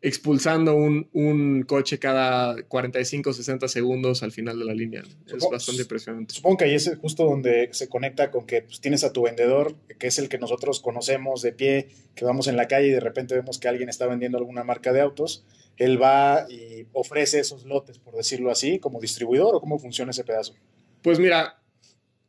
expulsando 0.00 0.74
un, 0.76 1.64
coche 1.66 1.98
cada 1.98 2.62
45 2.62 3.32
60 3.32 3.68
segundos 3.68 4.22
al 4.22 4.32
final 4.32 4.58
de 4.58 4.66
la 4.66 4.74
línea. 4.74 5.02
es 5.26 5.48
bastante 5.50 5.80
impresionante. 5.80 6.34
Supongo 6.34 6.58
que 6.58 6.64
ahí 6.66 6.74
es 6.74 6.94
justo 7.00 7.24
donde 7.24 7.70
se 7.72 7.88
conecta 7.88 8.30
con 8.30 8.44
que 8.46 8.62
pues, 8.62 8.82
tienes 8.82 9.02
a 9.02 9.14
tu 9.14 9.22
vendedor, 9.22 9.74
que 9.98 10.06
es 10.06 10.18
el 10.18 10.28
que 10.28 10.36
nosotros 10.36 10.80
conocemos 10.80 11.40
de 11.40 11.52
pie, 11.52 11.88
que 12.14 12.26
vamos 12.26 12.48
en 12.48 12.56
la 12.56 12.68
calle 12.68 12.88
y 12.88 12.90
de 12.90 13.00
repente 13.00 13.34
vemos 13.34 13.58
que 13.58 13.68
alguien 13.68 13.88
está 13.88 14.06
vendiendo 14.06 14.36
alguna 14.36 14.62
marca 14.62 14.92
de 14.92 15.00
autos. 15.00 15.46
Él 15.76 16.00
va 16.00 16.46
y 16.48 16.86
ofrece 16.92 17.40
esos 17.40 17.64
lotes, 17.64 17.98
por 17.98 18.14
decirlo 18.14 18.50
así, 18.50 18.78
como 18.78 19.00
distribuidor 19.00 19.54
o 19.54 19.60
cómo 19.60 19.78
funciona 19.78 20.10
ese 20.10 20.24
pedazo. 20.24 20.54
Pues 21.02 21.18
mira, 21.18 21.60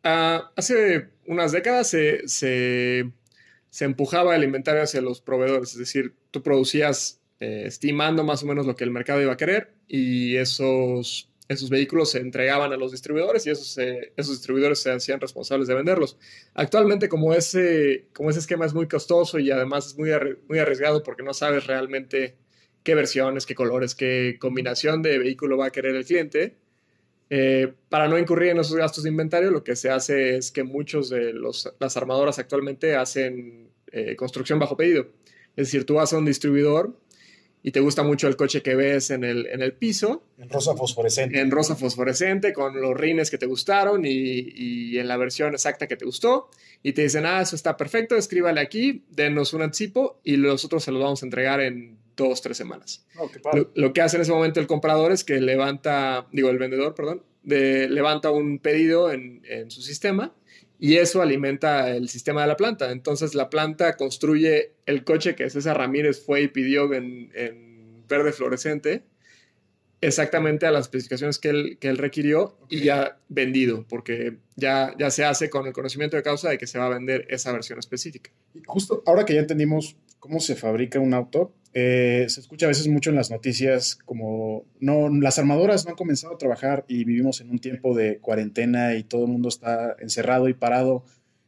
ah, 0.04 0.52
hace 0.56 1.10
unas 1.28 1.52
décadas 1.52 1.90
se, 1.90 2.28
se, 2.28 3.12
empujaba 3.80 4.36
el 4.36 4.44
inventario 4.44 4.82
hacia 4.82 5.02
los 5.02 5.22
proveedores, 5.22 5.74
es 5.74 5.78
decir, 5.78 6.16
tú 6.32 6.42
producías 6.42 7.22
eh, 7.40 7.64
estimando 7.66 8.24
más 8.24 8.44
o 8.44 8.48
menos 8.48 8.66
lo 8.66 8.76
que 8.76 8.84
el 8.84 8.92
mercado 8.92 9.22
iba 9.22 9.34
a 9.34 9.38
querer 9.38 9.74
y 9.88 10.38
esos, 10.38 11.30
esos 11.48 11.70
vehículos 11.70 12.12
se 12.12 12.20
entregaban 12.20 12.74
a 12.74 12.78
los 12.78 12.92
distribuidores 12.92 13.46
y 13.46 13.52
esos, 13.52 13.78
esos 13.78 14.38
distribuidores 14.38 14.80
se 14.80 14.92
hacían 14.92 15.22
responsables 15.22 15.68
de 15.68 15.76
venderlos. 15.76 16.18
Actualmente 16.54 17.10
como 17.10 17.34
ese, 17.34 18.08
como 18.14 18.30
ese 18.30 18.40
esquema 18.40 18.66
es 18.66 18.74
muy 18.74 18.88
costoso 18.88 19.40
y 19.40 19.52
además 19.52 19.88
es 19.88 19.98
muy, 19.98 20.10
muy 20.48 20.60
arriesgado 20.60 21.04
porque 21.04 21.24
no 21.24 21.34
sabes 21.34 21.68
realmente 21.68 22.36
qué 22.86 22.96
versiones, 22.96 23.46
qué 23.46 23.56
colores, 23.56 23.96
qué 23.96 24.38
combinación 24.40 25.02
de 25.02 25.18
vehículo 25.18 25.58
va 25.58 25.66
a 25.66 25.72
querer 25.72 25.96
el 25.96 26.06
cliente, 26.06 26.56
eh, 27.30 27.74
para 27.90 28.08
no 28.08 28.18
incurrir 28.18 28.50
en 28.50 28.60
esos 28.60 28.76
gastos 28.76 29.04
de 29.04 29.10
inventario, 29.10 29.52
lo 29.52 29.64
que 29.64 29.76
se 29.76 29.90
hace 29.90 30.38
es 30.38 30.52
que 30.52 30.64
muchos 30.64 31.10
de 31.10 31.34
los, 31.34 31.74
las 31.80 31.98
armadoras 31.98 32.38
actualmente 32.40 32.96
hacen 32.96 33.70
eh, 33.92 34.16
construcción 34.16 34.60
bajo 34.60 34.78
pedido. 34.78 35.08
Es 35.56 35.68
decir, 35.68 35.86
tú 35.86 35.96
vas 35.96 36.14
a 36.14 36.18
un 36.18 36.26
distribuidor 36.26 37.00
y 37.64 37.72
te 37.72 37.80
gusta 37.80 38.04
mucho 38.04 38.28
el 38.28 38.36
coche 38.36 38.62
que 38.62 38.76
ves 38.76 39.10
en 39.10 39.24
el, 39.24 39.48
en 39.48 39.64
el 39.64 39.74
piso. 39.74 40.24
En 40.38 40.50
rosa 40.50 40.76
fosforescente. 40.76 41.40
En 41.40 41.50
rosa 41.50 41.76
fosforescente, 41.76 42.54
con 42.54 42.80
los 42.80 42.96
rines 42.96 43.32
que 43.32 43.40
te 43.40 43.48
gustaron 43.48 44.06
y, 44.06 44.12
y, 44.12 45.00
en 45.00 45.08
la 45.08 45.18
versión 45.18 45.54
exacta 45.54 45.88
que 45.88 45.96
te 45.96 46.06
gustó. 46.06 46.50
Y 46.84 46.94
te 46.94 47.02
dicen, 47.02 47.26
ah, 47.26 47.42
eso 47.42 47.56
está 47.56 47.76
perfecto, 47.76 48.16
escríbale 48.16 48.62
aquí, 48.62 49.04
denos 49.10 49.54
un 49.56 49.64
anticipo 49.64 50.20
y 50.24 50.38
nosotros 50.38 50.84
se 50.84 50.92
los 50.92 51.02
vamos 51.02 51.24
a 51.24 51.26
entregar 51.26 51.60
en 51.60 51.98
dos, 52.16 52.42
tres 52.42 52.58
semanas. 52.58 53.06
Oh, 53.18 53.30
lo, 53.54 53.72
lo, 53.76 53.94
que 53.94 54.02
hace 54.02 54.18
en 54.18 54.22
ese 54.22 54.32
momento 54.32 54.60
el 54.60 54.68
comprador 54.68 55.12
es 55.12 55.24
que 55.24 55.40
levanta, 55.42 56.28
digo, 56.32 56.50
el 56.50 56.58
vendedor, 56.58 56.96
perdón, 56.96 57.24
de, 57.44 57.90
levanta 57.90 58.32
un 58.32 58.60
pedido 58.60 59.12
en, 59.12 59.42
en, 59.46 59.70
su 59.72 59.82
sistema 59.82 60.34
y 60.80 60.96
eso 60.96 61.22
alimenta 61.22 61.90
el 61.92 62.10
sistema 62.10 62.42
de 62.42 62.48
la 62.48 62.58
planta. 62.58 62.92
Entonces 62.92 63.36
la 63.36 63.50
planta 63.50 63.96
construye 63.96 64.74
el 64.86 65.04
coche 65.04 65.36
que 65.36 65.50
César 65.50 65.78
Ramírez 65.78 66.24
fue 66.26 66.42
y 66.42 66.48
pidió 66.48 66.94
en, 66.94 67.32
en 67.34 68.04
verde 68.08 68.32
fluorescente 68.32 69.04
exactamente 70.02 70.66
a 70.66 70.72
las 70.72 70.86
especificaciones 70.86 71.40
que 71.40 71.50
él, 71.50 71.78
que 71.80 71.88
él 71.88 71.98
requirió 71.98 72.58
y 72.70 72.82
ya 72.82 73.18
vendido, 73.28 73.86
porque 73.88 74.38
ya, 74.56 74.94
ya 75.00 75.10
se 75.10 75.26
hace 75.26 75.50
con 75.50 75.66
el 75.66 75.74
conocimiento 75.74 76.16
de 76.16 76.24
causa 76.24 76.50
de 76.50 76.58
que 76.58 76.68
se 76.68 76.78
va 76.78 76.88
a 76.88 76.90
vender 76.90 77.26
esa 77.30 77.52
versión 77.52 77.80
específica. 77.80 78.32
Y 78.54 78.62
justo 78.66 79.02
ahora 79.06 79.26
que 79.26 79.34
ya 79.34 79.40
entendimos 79.40 79.98
cómo 80.20 80.40
se 80.40 80.56
fabrica 80.56 81.00
un 81.00 81.14
auto, 81.14 81.54
eh, 81.76 82.26
se 82.30 82.40
escucha 82.40 82.66
a 82.66 82.70
veces 82.70 82.88
mucho 82.88 83.12
en 83.12 83.18
las 83.18 83.30
noticias 83.30 83.96
como 83.96 84.66
no, 84.80 85.10
las 85.10 85.38
armadoras 85.38 85.86
no 85.86 85.92
han 85.92 85.98
comenzado 85.98 86.34
a 86.34 86.38
trabajar 86.38 86.86
y 86.88 87.04
vivimos 87.04 87.42
en 87.42 87.52
un 87.52 87.60
tiempo 87.60 87.94
de 87.96 88.18
cuarentena 88.20 88.96
y 88.96 89.04
todo 89.04 89.26
el 89.26 89.32
mundo 89.32 89.50
está 89.50 89.96
encerrado 90.00 90.50
y 90.50 90.54
parado. 90.54 91.04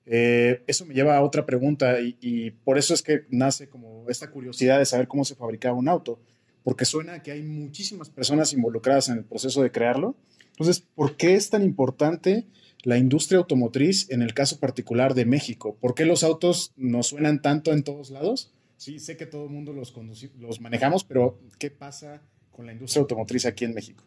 Eh, 0.05 0.63
eso 0.67 0.85
me 0.85 0.93
lleva 0.93 1.17
a 1.17 1.23
otra 1.23 1.45
pregunta 1.45 1.99
y, 1.99 2.17
y 2.21 2.51
por 2.51 2.77
eso 2.77 2.93
es 2.93 3.01
que 3.01 3.25
nace 3.29 3.67
como 3.67 4.05
esta 4.09 4.29
curiosidad 4.29 4.77
de 4.79 4.85
saber 4.85 5.07
cómo 5.07 5.25
se 5.25 5.35
fabricaba 5.35 5.75
un 5.75 5.89
auto 5.89 6.19
porque 6.67 6.83
suena 6.83 7.23
que 7.23 7.31
hay 7.31 7.43
muchísimas 7.43 8.09
personas 8.09 8.51
involucradas 8.51 9.07
en 9.07 9.19
el 9.19 9.23
proceso 9.23 9.63
de 9.63 9.71
crearlo. 9.71 10.17
Entonces, 10.49 10.81
¿por 10.81 11.15
qué 11.15 11.35
es 11.35 11.49
tan 11.49 11.63
importante 11.63 12.45
la 12.83 12.97
industria 12.97 13.37
automotriz 13.37 14.09
en 14.09 14.21
el 14.21 14.33
caso 14.33 14.59
particular 14.59 15.13
de 15.13 15.23
México? 15.23 15.77
¿Por 15.79 15.95
qué 15.95 16.03
los 16.03 16.25
autos 16.25 16.73
no 16.75 17.03
suenan 17.03 17.41
tanto 17.41 17.71
en 17.71 17.83
todos 17.83 18.09
lados? 18.09 18.51
Sí, 18.77 18.99
sé 18.99 19.17
que 19.17 19.25
todo 19.25 19.45
el 19.45 19.49
mundo 19.49 19.73
los, 19.73 19.93
los 20.39 20.61
manejamos, 20.61 21.03
pero 21.03 21.39
¿qué 21.57 21.71
pasa 21.71 22.21
con 22.51 22.67
la 22.67 22.73
industria 22.73 23.01
automotriz 23.01 23.45
aquí 23.45 23.65
en 23.65 23.73
México? 23.73 24.03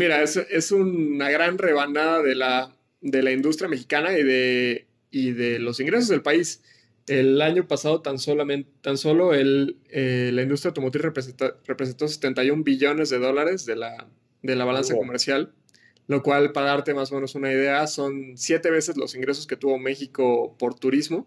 Mira, 0.00 0.22
es, 0.22 0.36
es 0.36 0.72
una 0.72 1.30
gran 1.30 1.58
rebanada 1.58 2.22
de 2.22 2.34
la, 2.34 2.74
de 3.00 3.22
la 3.22 3.32
industria 3.32 3.68
mexicana 3.68 4.16
y 4.18 4.22
de, 4.22 4.86
y 5.10 5.32
de 5.32 5.58
los 5.58 5.78
ingresos 5.80 6.08
del 6.08 6.22
país. 6.22 6.62
El 7.06 7.40
año 7.40 7.66
pasado 7.66 8.00
tan, 8.00 8.18
solamente, 8.18 8.70
tan 8.80 8.96
solo 8.96 9.34
el, 9.34 9.78
eh, 9.90 10.30
la 10.32 10.42
industria 10.42 10.70
automotriz 10.70 11.02
representó 11.66 12.08
71 12.08 12.62
billones 12.62 13.10
de 13.10 13.18
dólares 13.18 13.66
de 13.66 13.76
la, 13.76 14.08
de 14.42 14.56
la 14.56 14.64
balanza 14.64 14.94
comercial, 14.94 15.52
lo 16.06 16.22
cual, 16.22 16.52
para 16.52 16.68
darte 16.68 16.94
más 16.94 17.12
o 17.12 17.16
menos 17.16 17.34
una 17.34 17.52
idea, 17.52 17.86
son 17.86 18.36
siete 18.36 18.70
veces 18.70 18.96
los 18.96 19.14
ingresos 19.14 19.46
que 19.46 19.56
tuvo 19.56 19.78
México 19.78 20.56
por 20.58 20.74
turismo. 20.74 21.26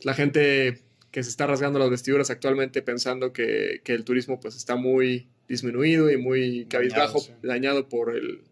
La 0.00 0.14
gente 0.14 0.82
que 1.12 1.22
se 1.22 1.30
está 1.30 1.46
rasgando 1.46 1.78
las 1.78 1.90
vestiduras 1.90 2.30
actualmente 2.30 2.82
pensando 2.82 3.32
que, 3.32 3.80
que 3.84 3.92
el 3.92 4.04
turismo 4.04 4.40
pues 4.40 4.56
está 4.56 4.74
muy 4.74 5.28
disminuido 5.46 6.10
y 6.10 6.16
muy 6.16 6.66
cabizbajo, 6.66 7.20
dañado, 7.20 7.38
dañado 7.42 7.88
por 7.88 8.16
el, 8.16 8.42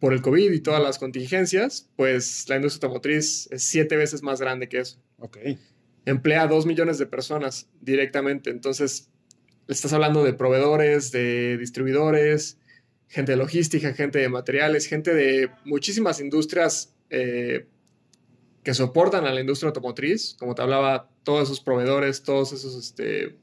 por 0.00 0.12
el 0.12 0.22
COVID 0.22 0.50
y 0.50 0.60
todas 0.60 0.82
las 0.82 0.98
contingencias, 0.98 1.88
pues 1.94 2.48
la 2.48 2.56
industria 2.56 2.88
automotriz 2.88 3.48
es 3.52 3.62
siete 3.62 3.96
veces 3.96 4.22
más 4.22 4.40
grande 4.40 4.68
que 4.68 4.80
eso. 4.80 4.98
Ok 5.18 5.38
emplea 6.06 6.42
a 6.42 6.46
dos 6.46 6.66
millones 6.66 6.98
de 6.98 7.06
personas 7.06 7.68
directamente. 7.80 8.50
Entonces, 8.50 9.10
estás 9.68 9.92
hablando 9.92 10.24
de 10.24 10.32
proveedores, 10.34 11.12
de 11.12 11.56
distribuidores, 11.58 12.58
gente 13.08 13.32
de 13.32 13.38
logística, 13.38 13.92
gente 13.94 14.18
de 14.18 14.28
materiales, 14.28 14.86
gente 14.86 15.14
de 15.14 15.50
muchísimas 15.64 16.20
industrias 16.20 16.94
eh, 17.10 17.66
que 18.64 18.74
soportan 18.74 19.26
a 19.26 19.32
la 19.32 19.40
industria 19.40 19.68
automotriz. 19.68 20.34
Como 20.38 20.54
te 20.54 20.62
hablaba, 20.62 21.08
todos 21.22 21.44
esos 21.44 21.60
proveedores, 21.60 22.22
todos 22.22 22.52
esos 22.52 22.74
este, 22.74 23.36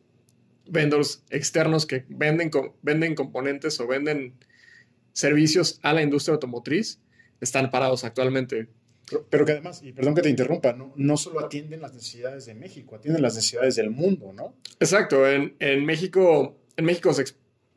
vendors 0.68 1.24
externos 1.30 1.86
que 1.86 2.06
venden, 2.10 2.52
venden 2.82 3.16
componentes 3.16 3.80
o 3.80 3.88
venden 3.88 4.34
servicios 5.14 5.80
a 5.84 5.94
la 5.94 6.02
industria 6.02 6.34
automotriz 6.34 7.00
están 7.40 7.70
parados 7.70 8.04
actualmente. 8.04 8.68
Pero, 9.30 9.46
que 9.46 9.52
además, 9.52 9.82
y 9.84 9.92
perdón 9.92 10.16
que 10.16 10.22
te 10.22 10.30
interrumpa, 10.30 10.72
no, 10.72 10.94
no 10.96 11.18
solo 11.18 11.42
atienden 11.42 11.82
las 11.82 11.94
necesidades 11.94 12.46
de 12.46 12.54
México, 12.54 12.96
atienden 12.96 13.22
las 13.22 13.36
necesidades 13.36 13.76
del 13.76 13.90
mundo, 13.90 14.32
¿no? 14.32 14.56
Exacto. 14.80 15.28
En, 15.28 15.56
en 15.60 15.86
México, 15.86 16.58
en 16.78 16.86
México 16.86 17.14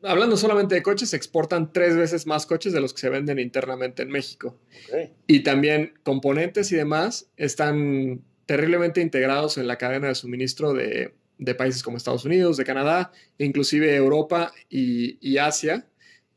hablando 0.05 0.37
solamente 0.37 0.75
de 0.75 0.83
coches, 0.83 1.09
se 1.09 1.17
exportan 1.17 1.73
tres 1.73 1.95
veces 1.95 2.25
más 2.27 2.45
coches 2.45 2.73
de 2.73 2.81
los 2.81 2.93
que 2.93 3.01
se 3.01 3.09
venden 3.09 3.39
internamente 3.39 4.03
en 4.03 4.09
México. 4.09 4.57
Okay. 4.87 5.13
Y 5.27 5.41
también 5.41 5.93
componentes 6.03 6.71
y 6.71 6.75
demás 6.75 7.29
están 7.37 8.21
terriblemente 8.45 9.01
integrados 9.01 9.57
en 9.57 9.67
la 9.67 9.77
cadena 9.77 10.07
de 10.07 10.15
suministro 10.15 10.73
de, 10.73 11.13
de 11.37 11.55
países 11.55 11.83
como 11.83 11.97
Estados 11.97 12.25
Unidos, 12.25 12.57
de 12.57 12.65
Canadá, 12.65 13.11
inclusive 13.37 13.95
Europa 13.95 14.53
y, 14.69 15.17
y, 15.19 15.37
Asia, 15.37 15.87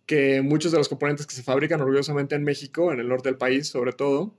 que 0.06 0.42
muchos 0.42 0.72
de 0.72 0.78
los 0.78 0.88
componentes 0.88 1.26
que 1.26 1.34
se 1.34 1.42
fabrican 1.42 1.80
orgullosamente 1.80 2.34
en 2.34 2.44
México, 2.44 2.92
en 2.92 3.00
el 3.00 3.08
norte 3.08 3.28
del 3.28 3.38
país 3.38 3.68
sobre 3.68 3.92
todo, 3.92 4.34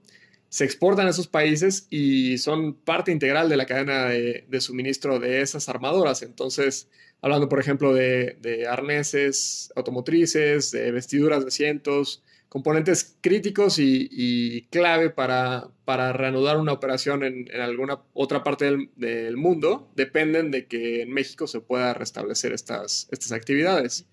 se 0.49 0.65
exportan 0.65 1.07
a 1.07 1.11
esos 1.11 1.27
países 1.27 1.87
y 1.89 2.37
son 2.39 2.73
parte 2.73 3.11
integral 3.11 3.49
de 3.49 3.57
la 3.57 3.65
cadena 3.65 4.05
de, 4.05 4.61
suministro 4.61 5.19
de 5.19 5.41
esas 5.41 5.69
armadoras. 5.69 6.23
Entonces, 6.23 6.89
hablando, 7.21 7.47
por 7.47 7.59
ejemplo, 7.59 7.93
de, 7.93 8.65
arneses 8.69 9.71
automotrices, 9.75 10.71
de 10.71 10.91
vestiduras 10.91 11.41
de 11.41 11.49
asientos, 11.49 12.23
componentes 12.49 13.15
críticos 13.21 13.77
y, 13.77 14.67
clave 14.71 15.11
para, 15.11 15.69
para, 15.85 16.13
reanudar 16.13 16.57
una 16.57 16.73
operación 16.73 17.23
en, 17.23 17.61
alguna 17.61 17.99
otra 18.13 18.43
parte 18.43 18.65
del, 18.65 18.89
del, 18.95 19.37
mundo, 19.37 19.91
dependen 19.95 20.49
de 20.49 20.65
que 20.65 21.03
en 21.03 21.13
México 21.13 21.45
se 21.45 21.61
pueda 21.61 21.93
restablecer 21.93 22.53
estas, 22.53 23.07
estas 23.11 23.31
actividades. 23.33 24.07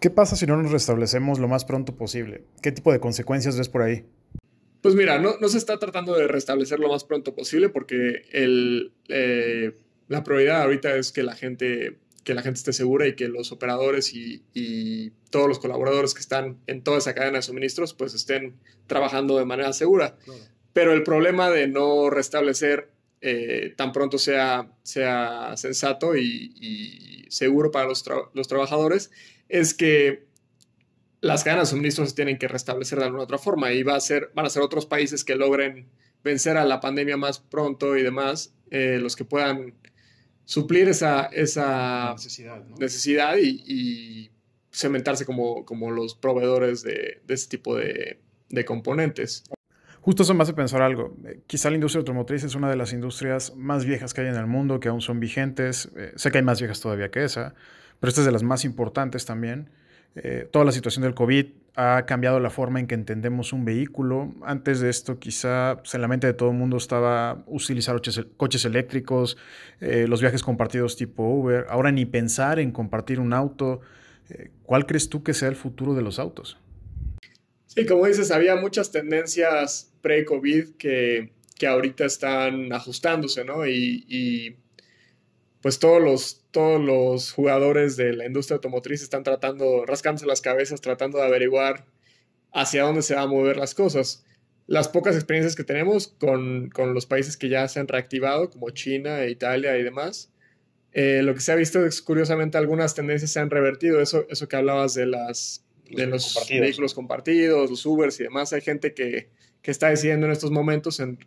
¿Qué 0.00 0.10
pasa 0.10 0.36
si 0.36 0.46
no 0.46 0.56
nos 0.62 0.70
restablecemos 0.70 1.40
lo 1.40 1.48
más 1.48 1.64
pronto 1.64 1.96
posible? 1.96 2.44
¿Qué 2.62 2.70
tipo 2.70 2.92
de 2.92 3.00
consecuencias 3.00 3.58
ves 3.58 3.68
por 3.68 3.82
ahí? 3.82 4.04
Pues 4.80 4.94
mira, 4.94 5.18
no, 5.18 5.36
no, 5.40 5.48
se 5.48 5.58
está 5.58 5.78
tratando 5.78 6.14
de 6.14 6.28
restablecer 6.28 6.78
lo 6.78 6.88
más 6.88 7.04
pronto 7.04 7.34
posible 7.34 7.68
porque 7.68 8.24
el, 8.32 8.92
eh, 9.08 9.76
la 10.08 10.22
prioridad 10.22 10.62
ahorita 10.62 10.96
es 10.96 11.12
que 11.12 11.22
la 11.22 11.34
gente 11.34 11.98
que 12.22 12.34
la 12.34 12.42
gente 12.42 12.58
esté 12.58 12.72
segura 12.72 13.06
y 13.06 13.14
que 13.14 13.28
los 13.28 13.52
operadores 13.52 14.12
y, 14.12 14.42
y, 14.52 15.12
todos 15.30 15.46
los 15.48 15.60
colaboradores 15.60 16.12
que 16.12 16.20
están 16.20 16.58
en 16.66 16.82
toda 16.82 16.98
esa 16.98 17.14
cadena 17.14 17.38
de 17.38 17.42
suministros 17.42 17.94
pues 17.94 18.14
estén 18.14 18.56
trabajando 18.88 19.38
de 19.38 19.44
manera 19.44 19.72
segura. 19.72 20.16
Claro. 20.24 20.40
Pero 20.72 20.92
el 20.92 21.04
problema 21.04 21.50
de 21.50 21.68
no 21.68 22.10
restablecer 22.10 22.90
eh, 23.20 23.74
tan 23.76 23.92
pronto 23.92 24.18
sea, 24.18 24.72
sea 24.82 25.56
sensato 25.56 26.16
y, 26.16 26.52
y 26.60 27.30
seguro 27.30 27.70
para 27.70 27.86
los, 27.86 28.02
tra 28.02 28.16
los 28.34 28.48
trabajadores 28.48 29.10
es 29.48 29.74
que 29.74 30.25
las 31.26 31.44
cadenas 31.44 31.68
de 31.68 31.70
suministro 31.72 32.06
se 32.06 32.14
tienen 32.14 32.38
que 32.38 32.48
restablecer 32.48 32.98
de 32.98 33.04
alguna 33.04 33.24
otra 33.24 33.38
forma 33.38 33.72
y 33.72 33.82
va 33.82 33.96
a 33.96 34.00
ser, 34.00 34.30
van 34.34 34.46
a 34.46 34.50
ser 34.50 34.62
otros 34.62 34.86
países 34.86 35.24
que 35.24 35.34
logren 35.34 35.86
vencer 36.24 36.56
a 36.56 36.64
la 36.64 36.80
pandemia 36.80 37.16
más 37.16 37.38
pronto 37.38 37.96
y 37.96 38.02
demás, 38.02 38.54
eh, 38.70 38.98
los 39.00 39.14
que 39.14 39.24
puedan 39.24 39.74
suplir 40.44 40.88
esa, 40.88 41.26
esa 41.26 42.12
necesidad, 42.12 42.64
¿no? 42.64 42.76
necesidad 42.76 43.36
y, 43.36 43.62
y, 43.66 44.30
cementarse 44.70 45.24
como, 45.24 45.64
como 45.64 45.90
los 45.90 46.14
proveedores 46.14 46.82
de, 46.82 47.22
de 47.26 47.34
ese 47.34 47.48
tipo 47.48 47.76
de, 47.76 48.20
de, 48.50 48.64
componentes. 48.66 49.44
Justo 50.02 50.22
eso 50.22 50.34
me 50.34 50.42
hace 50.42 50.52
pensar 50.52 50.82
algo. 50.82 51.16
Eh, 51.24 51.40
quizá 51.46 51.70
la 51.70 51.76
industria 51.76 52.00
automotriz 52.00 52.44
es 52.44 52.54
una 52.54 52.68
de 52.68 52.76
las 52.76 52.92
industrias 52.92 53.56
más 53.56 53.86
viejas 53.86 54.12
que 54.12 54.20
hay 54.20 54.26
en 54.26 54.34
el 54.34 54.46
mundo, 54.46 54.78
que 54.78 54.88
aún 54.88 55.00
son 55.00 55.18
vigentes. 55.18 55.88
Eh, 55.96 56.12
sé 56.16 56.30
que 56.30 56.38
hay 56.38 56.44
más 56.44 56.60
viejas 56.60 56.80
todavía 56.80 57.10
que 57.10 57.24
esa, 57.24 57.54
pero 58.00 58.10
esta 58.10 58.20
es 58.20 58.26
de 58.26 58.32
las 58.32 58.42
más 58.42 58.66
importantes 58.66 59.24
también. 59.24 59.70
Eh, 60.14 60.48
toda 60.50 60.64
la 60.64 60.72
situación 60.72 61.02
del 61.02 61.14
COVID 61.14 61.46
ha 61.76 62.06
cambiado 62.06 62.40
la 62.40 62.48
forma 62.48 62.80
en 62.80 62.86
que 62.86 62.94
entendemos 62.94 63.52
un 63.52 63.64
vehículo. 63.64 64.34
Antes 64.42 64.80
de 64.80 64.88
esto, 64.88 65.18
quizá 65.18 65.76
pues, 65.78 65.94
en 65.94 66.00
la 66.00 66.08
mente 66.08 66.26
de 66.26 66.32
todo 66.32 66.50
el 66.50 66.56
mundo 66.56 66.78
estaba 66.78 67.44
utilizar 67.46 68.00
coches, 68.36 68.64
eléctricos, 68.64 69.36
eh, 69.80 70.06
los 70.08 70.22
viajes 70.22 70.42
compartidos 70.42 70.96
tipo 70.96 71.22
Uber. 71.22 71.66
Ahora 71.68 71.92
ni 71.92 72.06
pensar 72.06 72.58
en 72.58 72.72
compartir 72.72 73.20
un 73.20 73.34
auto. 73.34 73.80
Eh, 74.30 74.50
¿Cuál 74.62 74.86
crees 74.86 75.10
tú 75.10 75.22
que 75.22 75.34
sea 75.34 75.48
el 75.48 75.56
futuro 75.56 75.94
de 75.94 76.02
los 76.02 76.18
autos? 76.18 76.58
Sí, 77.66 77.84
como 77.84 78.06
dices, 78.06 78.30
había 78.30 78.56
muchas 78.56 78.90
tendencias 78.90 79.92
pre-COVID 80.00 80.76
que, 80.78 81.32
que 81.58 81.66
ahorita 81.66 82.06
están 82.06 82.72
ajustándose, 82.72 83.44
¿no? 83.44 83.66
Y 83.66 84.56
pues 85.62 85.78
todos 85.78 86.02
los, 86.02 86.44
todos 86.50 86.80
los 86.80 87.32
jugadores 87.32 87.96
de 87.96 88.12
la 88.12 88.26
industria 88.26 88.56
automotriz 88.56 89.02
están 89.02 89.24
tratando, 89.24 89.84
rascándose 89.86 90.26
las 90.26 90.40
cabezas, 90.40 90.80
tratando 90.80 91.18
de 91.18 91.24
averiguar 91.24 91.86
hacia 92.52 92.84
dónde 92.84 93.02
se 93.02 93.14
van 93.14 93.24
a 93.24 93.26
mover 93.26 93.56
las 93.56 93.74
cosas. 93.74 94.24
Las 94.66 94.88
pocas 94.88 95.14
experiencias 95.14 95.54
que 95.54 95.64
tenemos 95.64 96.08
con, 96.08 96.70
con 96.70 96.92
los 96.94 97.06
países 97.06 97.36
que 97.36 97.48
ya 97.48 97.68
se 97.68 97.80
han 97.80 97.88
reactivado, 97.88 98.50
como 98.50 98.70
China, 98.70 99.26
Italia 99.26 99.78
y 99.78 99.82
demás, 99.82 100.32
eh, 100.92 101.22
lo 101.22 101.34
que 101.34 101.40
se 101.40 101.52
ha 101.52 101.56
visto 101.56 101.84
es 101.84 102.00
curiosamente 102.02 102.58
algunas 102.58 102.94
tendencias 102.94 103.30
se 103.30 103.38
han 103.38 103.50
revertido. 103.50 104.00
Eso, 104.00 104.26
eso 104.28 104.48
que 104.48 104.56
hablabas 104.56 104.94
de, 104.94 105.06
las, 105.06 105.64
de 105.90 106.06
los 106.06 106.32
compartidos. 106.32 106.60
vehículos 106.62 106.94
compartidos, 106.94 107.70
los 107.70 107.86
Ubers 107.86 108.18
y 108.18 108.24
demás, 108.24 108.52
hay 108.52 108.60
gente 108.60 108.94
que, 108.94 109.28
que 109.62 109.70
está 109.70 109.90
decidiendo 109.90 110.26
en 110.26 110.32
estos 110.32 110.50
momentos, 110.50 110.98
en, 111.00 111.18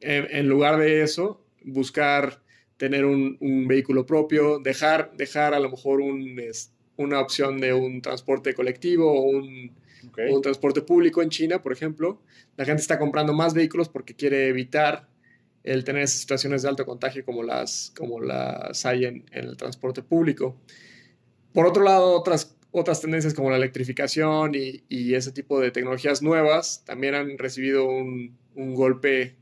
en, 0.00 0.26
en 0.30 0.48
lugar 0.48 0.78
de 0.78 1.02
eso, 1.02 1.44
buscar 1.64 2.41
tener 2.82 3.04
un, 3.04 3.36
un, 3.38 3.68
vehículo 3.68 4.04
propio, 4.04 4.58
dejar, 4.58 5.12
dejar 5.16 5.54
a 5.54 5.60
lo 5.60 5.70
mejor 5.70 6.00
un, 6.00 6.36
una 6.96 7.20
opción 7.20 7.60
de 7.60 7.72
un 7.72 8.02
transporte 8.02 8.54
colectivo 8.54 9.08
o 9.08 9.22
un, 9.22 9.70
o 10.28 10.34
un 10.34 10.42
transporte 10.42 10.82
público 10.82 11.22
en 11.22 11.28
China, 11.28 11.62
por 11.62 11.72
ejemplo. 11.72 12.20
La 12.56 12.64
gente 12.64 12.82
está 12.82 12.98
comprando 12.98 13.32
más 13.34 13.54
vehículos 13.54 13.88
porque 13.88 14.16
quiere 14.16 14.48
evitar 14.48 15.06
el 15.62 15.84
tener 15.84 16.02
esas 16.02 16.18
situaciones 16.18 16.62
de 16.62 16.70
alto 16.70 16.84
contagio 16.84 17.24
como 17.24 17.44
las, 17.44 17.92
como 17.96 18.18
las 18.18 18.84
hay 18.84 19.04
en, 19.04 19.26
el 19.30 19.56
transporte 19.56 20.02
público. 20.02 20.56
Por 21.52 21.66
otro 21.66 21.84
lado, 21.84 22.18
otras, 22.18 22.56
otras 22.72 23.00
tendencias 23.00 23.32
como 23.32 23.48
la 23.48 23.58
electrificación 23.58 24.56
y, 24.56 24.82
y 24.88 25.14
ese 25.14 25.30
tipo 25.30 25.60
de 25.60 25.70
tecnologías 25.70 26.20
nuevas 26.20 26.82
también 26.84 27.14
han 27.14 27.38
recibido 27.38 27.84
un, 27.86 28.36
un 28.56 28.74
golpe 28.74 29.36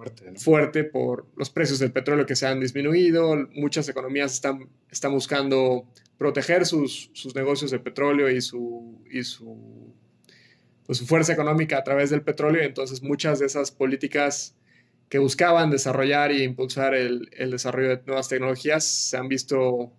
fuerte, 0.00 0.32
fuerte, 0.38 0.84
por 0.84 1.26
los 1.36 1.50
precios 1.50 1.78
del 1.78 1.92
petróleo 1.92 2.24
que 2.24 2.36
se 2.36 2.46
han 2.46 2.60
disminuido. 2.60 3.36
Muchas 3.54 3.88
economías 3.88 4.32
están, 4.32 4.68
están 4.90 5.12
buscando 5.12 5.86
proteger 6.16 6.64
sus, 6.66 7.10
sus 7.12 7.34
negocios 7.34 7.70
de 7.70 7.78
petróleo 7.78 8.30
y 8.30 8.40
su, 8.40 9.02
y 9.10 9.22
su, 9.22 9.92
pues, 10.86 10.98
su 10.98 11.06
fuerza 11.06 11.32
económica 11.32 11.78
a 11.78 11.84
través 11.84 12.10
del 12.10 12.22
petróleo. 12.22 12.62
Entonces 12.62 13.02
muchas 13.02 13.38
de 13.40 13.46
esas 13.46 13.70
políticas 13.70 14.56
que 15.08 15.18
buscaban 15.18 15.70
desarrollar 15.70 16.30
e 16.30 16.44
impulsar 16.44 16.94
el, 16.94 17.28
el, 17.32 17.50
desarrollo 17.50 17.88
de 17.88 18.02
nuevas 18.06 18.28
tecnologías 18.28 18.84
se 18.84 19.16
han 19.16 19.28
visto, 19.28 19.92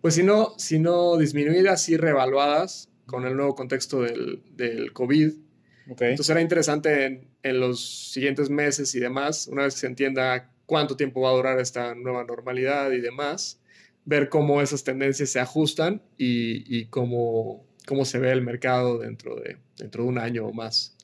pues 0.00 0.14
si 0.14 0.22
no, 0.22 0.54
si 0.56 0.78
no 0.78 1.16
disminuidas, 1.18 1.88
y 1.88 1.96
reevaluadas 1.96 2.88
con 3.04 3.26
el 3.26 3.36
nuevo 3.36 3.54
contexto 3.54 4.02
del, 4.02 4.42
del 4.56 4.92
COVID. 4.92 5.45
Entonces 5.86 6.30
era 6.30 6.40
interesante 6.40 7.06
en, 7.06 7.28
en, 7.42 7.60
los 7.60 8.10
siguientes 8.12 8.50
meses 8.50 8.94
y 8.94 9.00
demás, 9.00 9.46
una 9.46 9.62
vez 9.62 9.74
que 9.74 9.80
se 9.80 9.86
entienda 9.86 10.50
cuánto 10.66 10.96
tiempo 10.96 11.20
va 11.20 11.30
a 11.30 11.34
durar 11.34 11.60
esta 11.60 11.94
nueva 11.94 12.24
normalidad 12.24 12.90
y 12.90 13.00
demás, 13.00 13.60
ver 14.04 14.28
cómo 14.28 14.60
esas 14.60 14.82
tendencias 14.82 15.30
se 15.30 15.38
ajustan 15.38 16.02
y, 16.18 16.76
y 16.76 16.86
cómo, 16.86 17.64
cómo 17.86 18.04
se 18.04 18.18
ve 18.18 18.32
el 18.32 18.42
mercado 18.42 18.98
dentro 18.98 19.36
de, 19.36 19.58
dentro 19.78 20.02
de 20.02 20.08
un 20.08 20.18
año 20.18 20.46
o 20.46 20.52
más. 20.52 20.96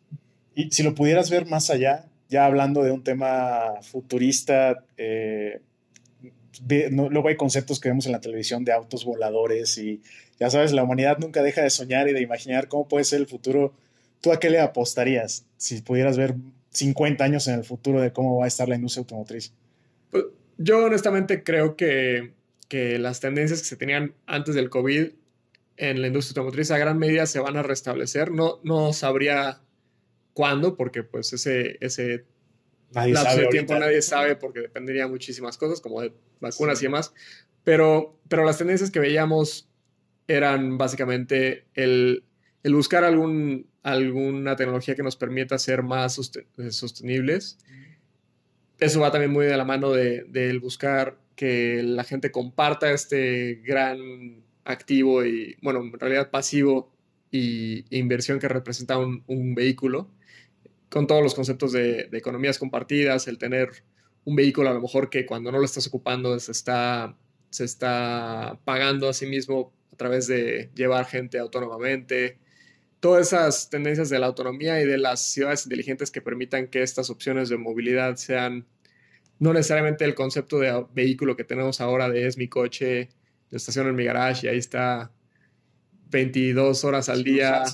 Y 0.54 0.70
si 0.70 0.82
lo 0.82 0.94
pudieras 0.94 1.30
ver 1.30 1.46
más 1.46 1.70
allá, 1.70 2.06
ya 2.28 2.46
hablando 2.46 2.82
de 2.82 2.90
un 2.90 3.04
tema 3.04 3.80
futurista, 3.82 4.84
eh, 4.96 5.60
luego 6.90 7.28
hay 7.28 7.36
conceptos 7.36 7.80
que 7.80 7.88
vemos 7.88 8.06
en 8.06 8.12
la 8.12 8.20
televisión 8.20 8.64
de 8.64 8.72
autos 8.72 9.04
voladores 9.04 9.78
y 9.78 10.02
ya 10.38 10.50
sabes, 10.50 10.72
la 10.72 10.82
humanidad 10.82 11.18
nunca 11.18 11.42
deja 11.42 11.62
de 11.62 11.70
soñar 11.70 12.08
y 12.08 12.12
de 12.12 12.20
imaginar 12.20 12.68
cómo 12.68 12.88
puede 12.88 13.04
ser 13.04 13.20
el 13.20 13.26
futuro. 13.26 13.74
¿Tú 14.22 14.32
a 14.32 14.38
qué 14.38 14.50
le 14.50 14.60
apostarías 14.60 15.44
si 15.56 15.82
pudieras 15.82 16.16
ver 16.16 16.36
50 16.70 17.24
años 17.24 17.48
en 17.48 17.56
el 17.56 17.64
futuro 17.64 18.00
de 18.00 18.12
cómo 18.12 18.38
va 18.38 18.44
a 18.44 18.48
estar 18.48 18.68
la 18.68 18.76
industria 18.76 19.00
automotriz? 19.00 19.52
Pues, 20.10 20.24
yo 20.58 20.84
honestamente 20.84 21.42
creo 21.42 21.76
que, 21.76 22.32
que 22.68 23.00
las 23.00 23.18
tendencias 23.18 23.60
que 23.60 23.66
se 23.66 23.76
tenían 23.76 24.14
antes 24.26 24.54
del 24.54 24.70
COVID 24.70 25.08
en 25.76 26.00
la 26.00 26.06
industria 26.06 26.40
automotriz 26.40 26.70
a 26.70 26.78
gran 26.78 26.98
medida 26.98 27.26
se 27.26 27.40
van 27.40 27.56
a 27.56 27.64
restablecer. 27.64 28.30
No, 28.30 28.60
no 28.62 28.92
sabría 28.92 29.60
cuándo, 30.34 30.76
porque 30.76 31.02
pues 31.02 31.32
ese, 31.32 31.76
ese 31.80 32.24
lapso 32.92 33.40
de 33.40 33.48
tiempo 33.48 33.74
nadie 33.74 34.02
sabe 34.02 34.36
porque 34.36 34.60
dependería 34.60 35.08
muchísimas 35.08 35.58
cosas, 35.58 35.80
como 35.80 36.00
de 36.00 36.12
vacunas 36.40 36.80
y 36.80 36.84
demás. 36.84 37.12
Pero, 37.64 38.16
pero 38.28 38.44
las 38.44 38.58
tendencias 38.58 38.92
que 38.92 39.00
veíamos 39.00 39.68
eran 40.28 40.78
básicamente 40.78 41.66
el, 41.74 42.24
el 42.62 42.74
buscar 42.74 43.04
algún, 43.04 43.66
alguna 43.82 44.56
tecnología 44.56 44.94
que 44.94 45.02
nos 45.02 45.16
permita 45.16 45.58
ser 45.58 45.82
más 45.82 46.20
sostenibles. 46.70 47.58
Eso 48.78 49.00
va 49.00 49.10
también 49.10 49.32
muy 49.32 49.46
de 49.46 49.56
la 49.56 49.64
mano 49.64 49.90
del 49.90 50.30
de, 50.32 50.58
buscar 50.58 51.18
que 51.36 51.82
la 51.82 52.04
gente 52.04 52.30
comparta 52.30 52.90
este 52.92 53.62
gran 53.64 54.44
activo 54.64 55.24
y, 55.24 55.56
bueno, 55.62 55.80
en 55.80 55.92
realidad 55.92 56.30
pasivo 56.30 56.92
y 57.30 57.84
inversión 57.96 58.38
que 58.38 58.48
representa 58.48 58.98
un, 58.98 59.24
un 59.26 59.54
vehículo 59.54 60.10
con 60.92 61.06
todos 61.06 61.22
los 61.22 61.34
conceptos 61.34 61.72
de, 61.72 62.10
economías 62.12 62.58
compartidas, 62.58 63.26
el 63.26 63.38
tener 63.38 63.70
un 64.24 64.36
vehículo 64.36 64.68
a 64.68 64.74
lo 64.74 64.80
mejor 64.80 65.08
que 65.08 65.24
cuando 65.24 65.50
no 65.50 65.58
lo 65.58 65.64
estás 65.64 65.86
ocupando 65.86 66.38
se 66.38 66.52
está, 66.52 67.16
se 67.50 67.64
está 67.64 68.60
pagando 68.64 69.08
a 69.08 69.14
sí 69.14 69.26
mismo 69.26 69.72
a 69.92 69.96
través 69.96 70.26
de 70.26 70.70
llevar 70.74 71.06
gente 71.06 71.38
autónomamente. 71.38 72.38
Todas 73.02 73.26
esas 73.26 73.68
tendencias 73.68 74.08
de 74.10 74.18
la 74.18 74.26
autonomía 74.26 74.80
y 74.80 74.86
de 74.86 74.96
las 74.96 75.32
ciudades 75.32 75.64
inteligentes 75.64 76.10
que 76.12 76.22
permitan 76.22 76.68
que 76.68 76.82
estas 76.82 77.10
opciones 77.10 77.48
de 77.48 77.56
movilidad 77.56 78.14
sean 78.14 78.64
no 79.40 79.52
necesariamente 79.52 80.04
el 80.04 80.14
concepto 80.14 80.60
de 80.60 80.86
vehículo 80.94 81.34
que 81.34 81.42
tenemos 81.42 81.80
ahora 81.80 82.08
de 82.08 82.28
es 82.28 82.38
mi 82.38 82.46
coche, 82.46 83.08
lo 83.50 83.56
estaciono 83.56 83.90
en 83.90 83.96
mi 83.96 84.04
garage 84.04 84.46
y 84.46 84.50
ahí 84.50 84.58
está 84.58 85.10
22 86.10 86.84
horas 86.84 87.08
al 87.08 87.24
día, 87.24 87.64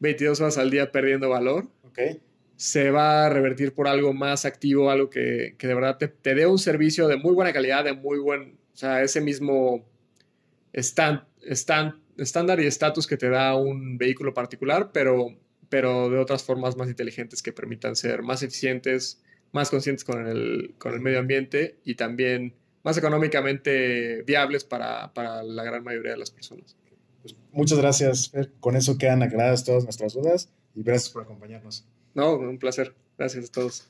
22 0.00 0.40
horas 0.40 0.56
al 0.56 0.70
día 0.70 0.90
perdiendo 0.90 1.28
valor. 1.28 1.68
Okay 1.88 2.20
se 2.62 2.92
va 2.92 3.26
a 3.26 3.28
revertir 3.28 3.74
por 3.74 3.88
algo 3.88 4.12
más 4.14 4.44
activo, 4.44 4.88
algo 4.88 5.10
que, 5.10 5.56
de 5.58 5.74
verdad 5.74 5.98
te, 5.98 6.34
dé 6.36 6.46
un 6.46 6.60
servicio 6.60 7.08
de 7.08 7.16
muy 7.16 7.34
buena 7.34 7.52
calidad, 7.52 7.82
de 7.82 7.92
muy 7.92 8.20
buen, 8.20 8.56
o 8.72 8.76
sea, 8.76 9.02
ese 9.02 9.20
mismo 9.20 9.84
stand, 10.72 11.22
estándar 12.16 12.60
y 12.60 12.66
estatus 12.66 13.06
que 13.06 13.16
te 13.16 13.28
da 13.28 13.56
un 13.56 13.98
vehículo 13.98 14.34
particular, 14.34 14.90
pero, 14.92 15.28
pero 15.68 16.10
de 16.10 16.18
otras 16.18 16.42
formas 16.42 16.76
más 16.76 16.88
inteligentes 16.88 17.42
que 17.42 17.52
permitan 17.52 17.96
ser 17.96 18.22
más 18.22 18.42
eficientes, 18.42 19.22
más 19.52 19.70
conscientes 19.70 20.04
con 20.04 20.26
el, 20.26 20.74
con 20.78 20.94
el 20.94 21.00
medio 21.00 21.18
ambiente 21.18 21.78
y 21.84 21.94
también 21.94 22.54
más 22.82 22.96
económicamente 22.98 24.22
viables 24.22 24.64
para, 24.64 25.12
para 25.14 25.42
la 25.42 25.62
gran 25.64 25.84
mayoría 25.84 26.12
de 26.12 26.18
las 26.18 26.30
personas. 26.30 26.76
Pues 27.22 27.36
muchas 27.52 27.78
gracias, 27.78 28.30
Fer. 28.30 28.50
Con 28.60 28.76
eso 28.76 28.98
quedan 28.98 29.22
aclaradas 29.22 29.64
todas 29.64 29.84
nuestras 29.84 30.14
dudas 30.14 30.50
y 30.74 30.82
gracias 30.82 31.10
por 31.10 31.22
acompañarnos. 31.22 31.86
No, 32.14 32.34
un 32.34 32.58
placer. 32.58 32.94
Gracias 33.16 33.48
a 33.48 33.52
todos. 33.52 33.88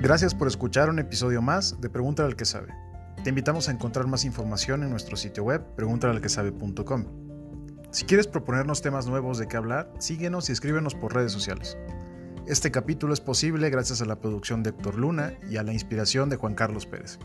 Gracias 0.00 0.34
por 0.34 0.48
escuchar 0.48 0.90
un 0.90 0.98
episodio 0.98 1.42
más 1.42 1.80
de 1.80 1.90
Pregúntale 1.90 2.28
al 2.28 2.36
que 2.36 2.44
sabe. 2.44 2.72
Te 3.22 3.30
invitamos 3.30 3.68
a 3.68 3.72
encontrar 3.72 4.06
más 4.06 4.24
información 4.24 4.84
en 4.84 4.90
nuestro 4.90 5.16
sitio 5.16 5.42
web 5.42 5.62
preguntalalquesabe.com. 5.74 7.04
Si 7.90 8.04
quieres 8.04 8.28
proponernos 8.28 8.80
temas 8.80 9.06
nuevos 9.06 9.38
de 9.38 9.48
qué 9.48 9.56
hablar, 9.56 9.92
síguenos 9.98 10.48
y 10.48 10.52
escríbenos 10.52 10.94
por 10.94 11.14
redes 11.14 11.32
sociales. 11.32 11.76
Este 12.46 12.70
capítulo 12.70 13.12
es 13.12 13.20
posible 13.20 13.70
gracias 13.70 14.00
a 14.02 14.04
la 14.04 14.20
producción 14.20 14.62
de 14.62 14.70
Héctor 14.70 14.96
Luna 14.96 15.34
y 15.50 15.56
a 15.56 15.62
la 15.62 15.72
inspiración 15.72 16.28
de 16.28 16.36
Juan 16.36 16.54
Carlos 16.54 16.86
Pérez. 16.86 17.18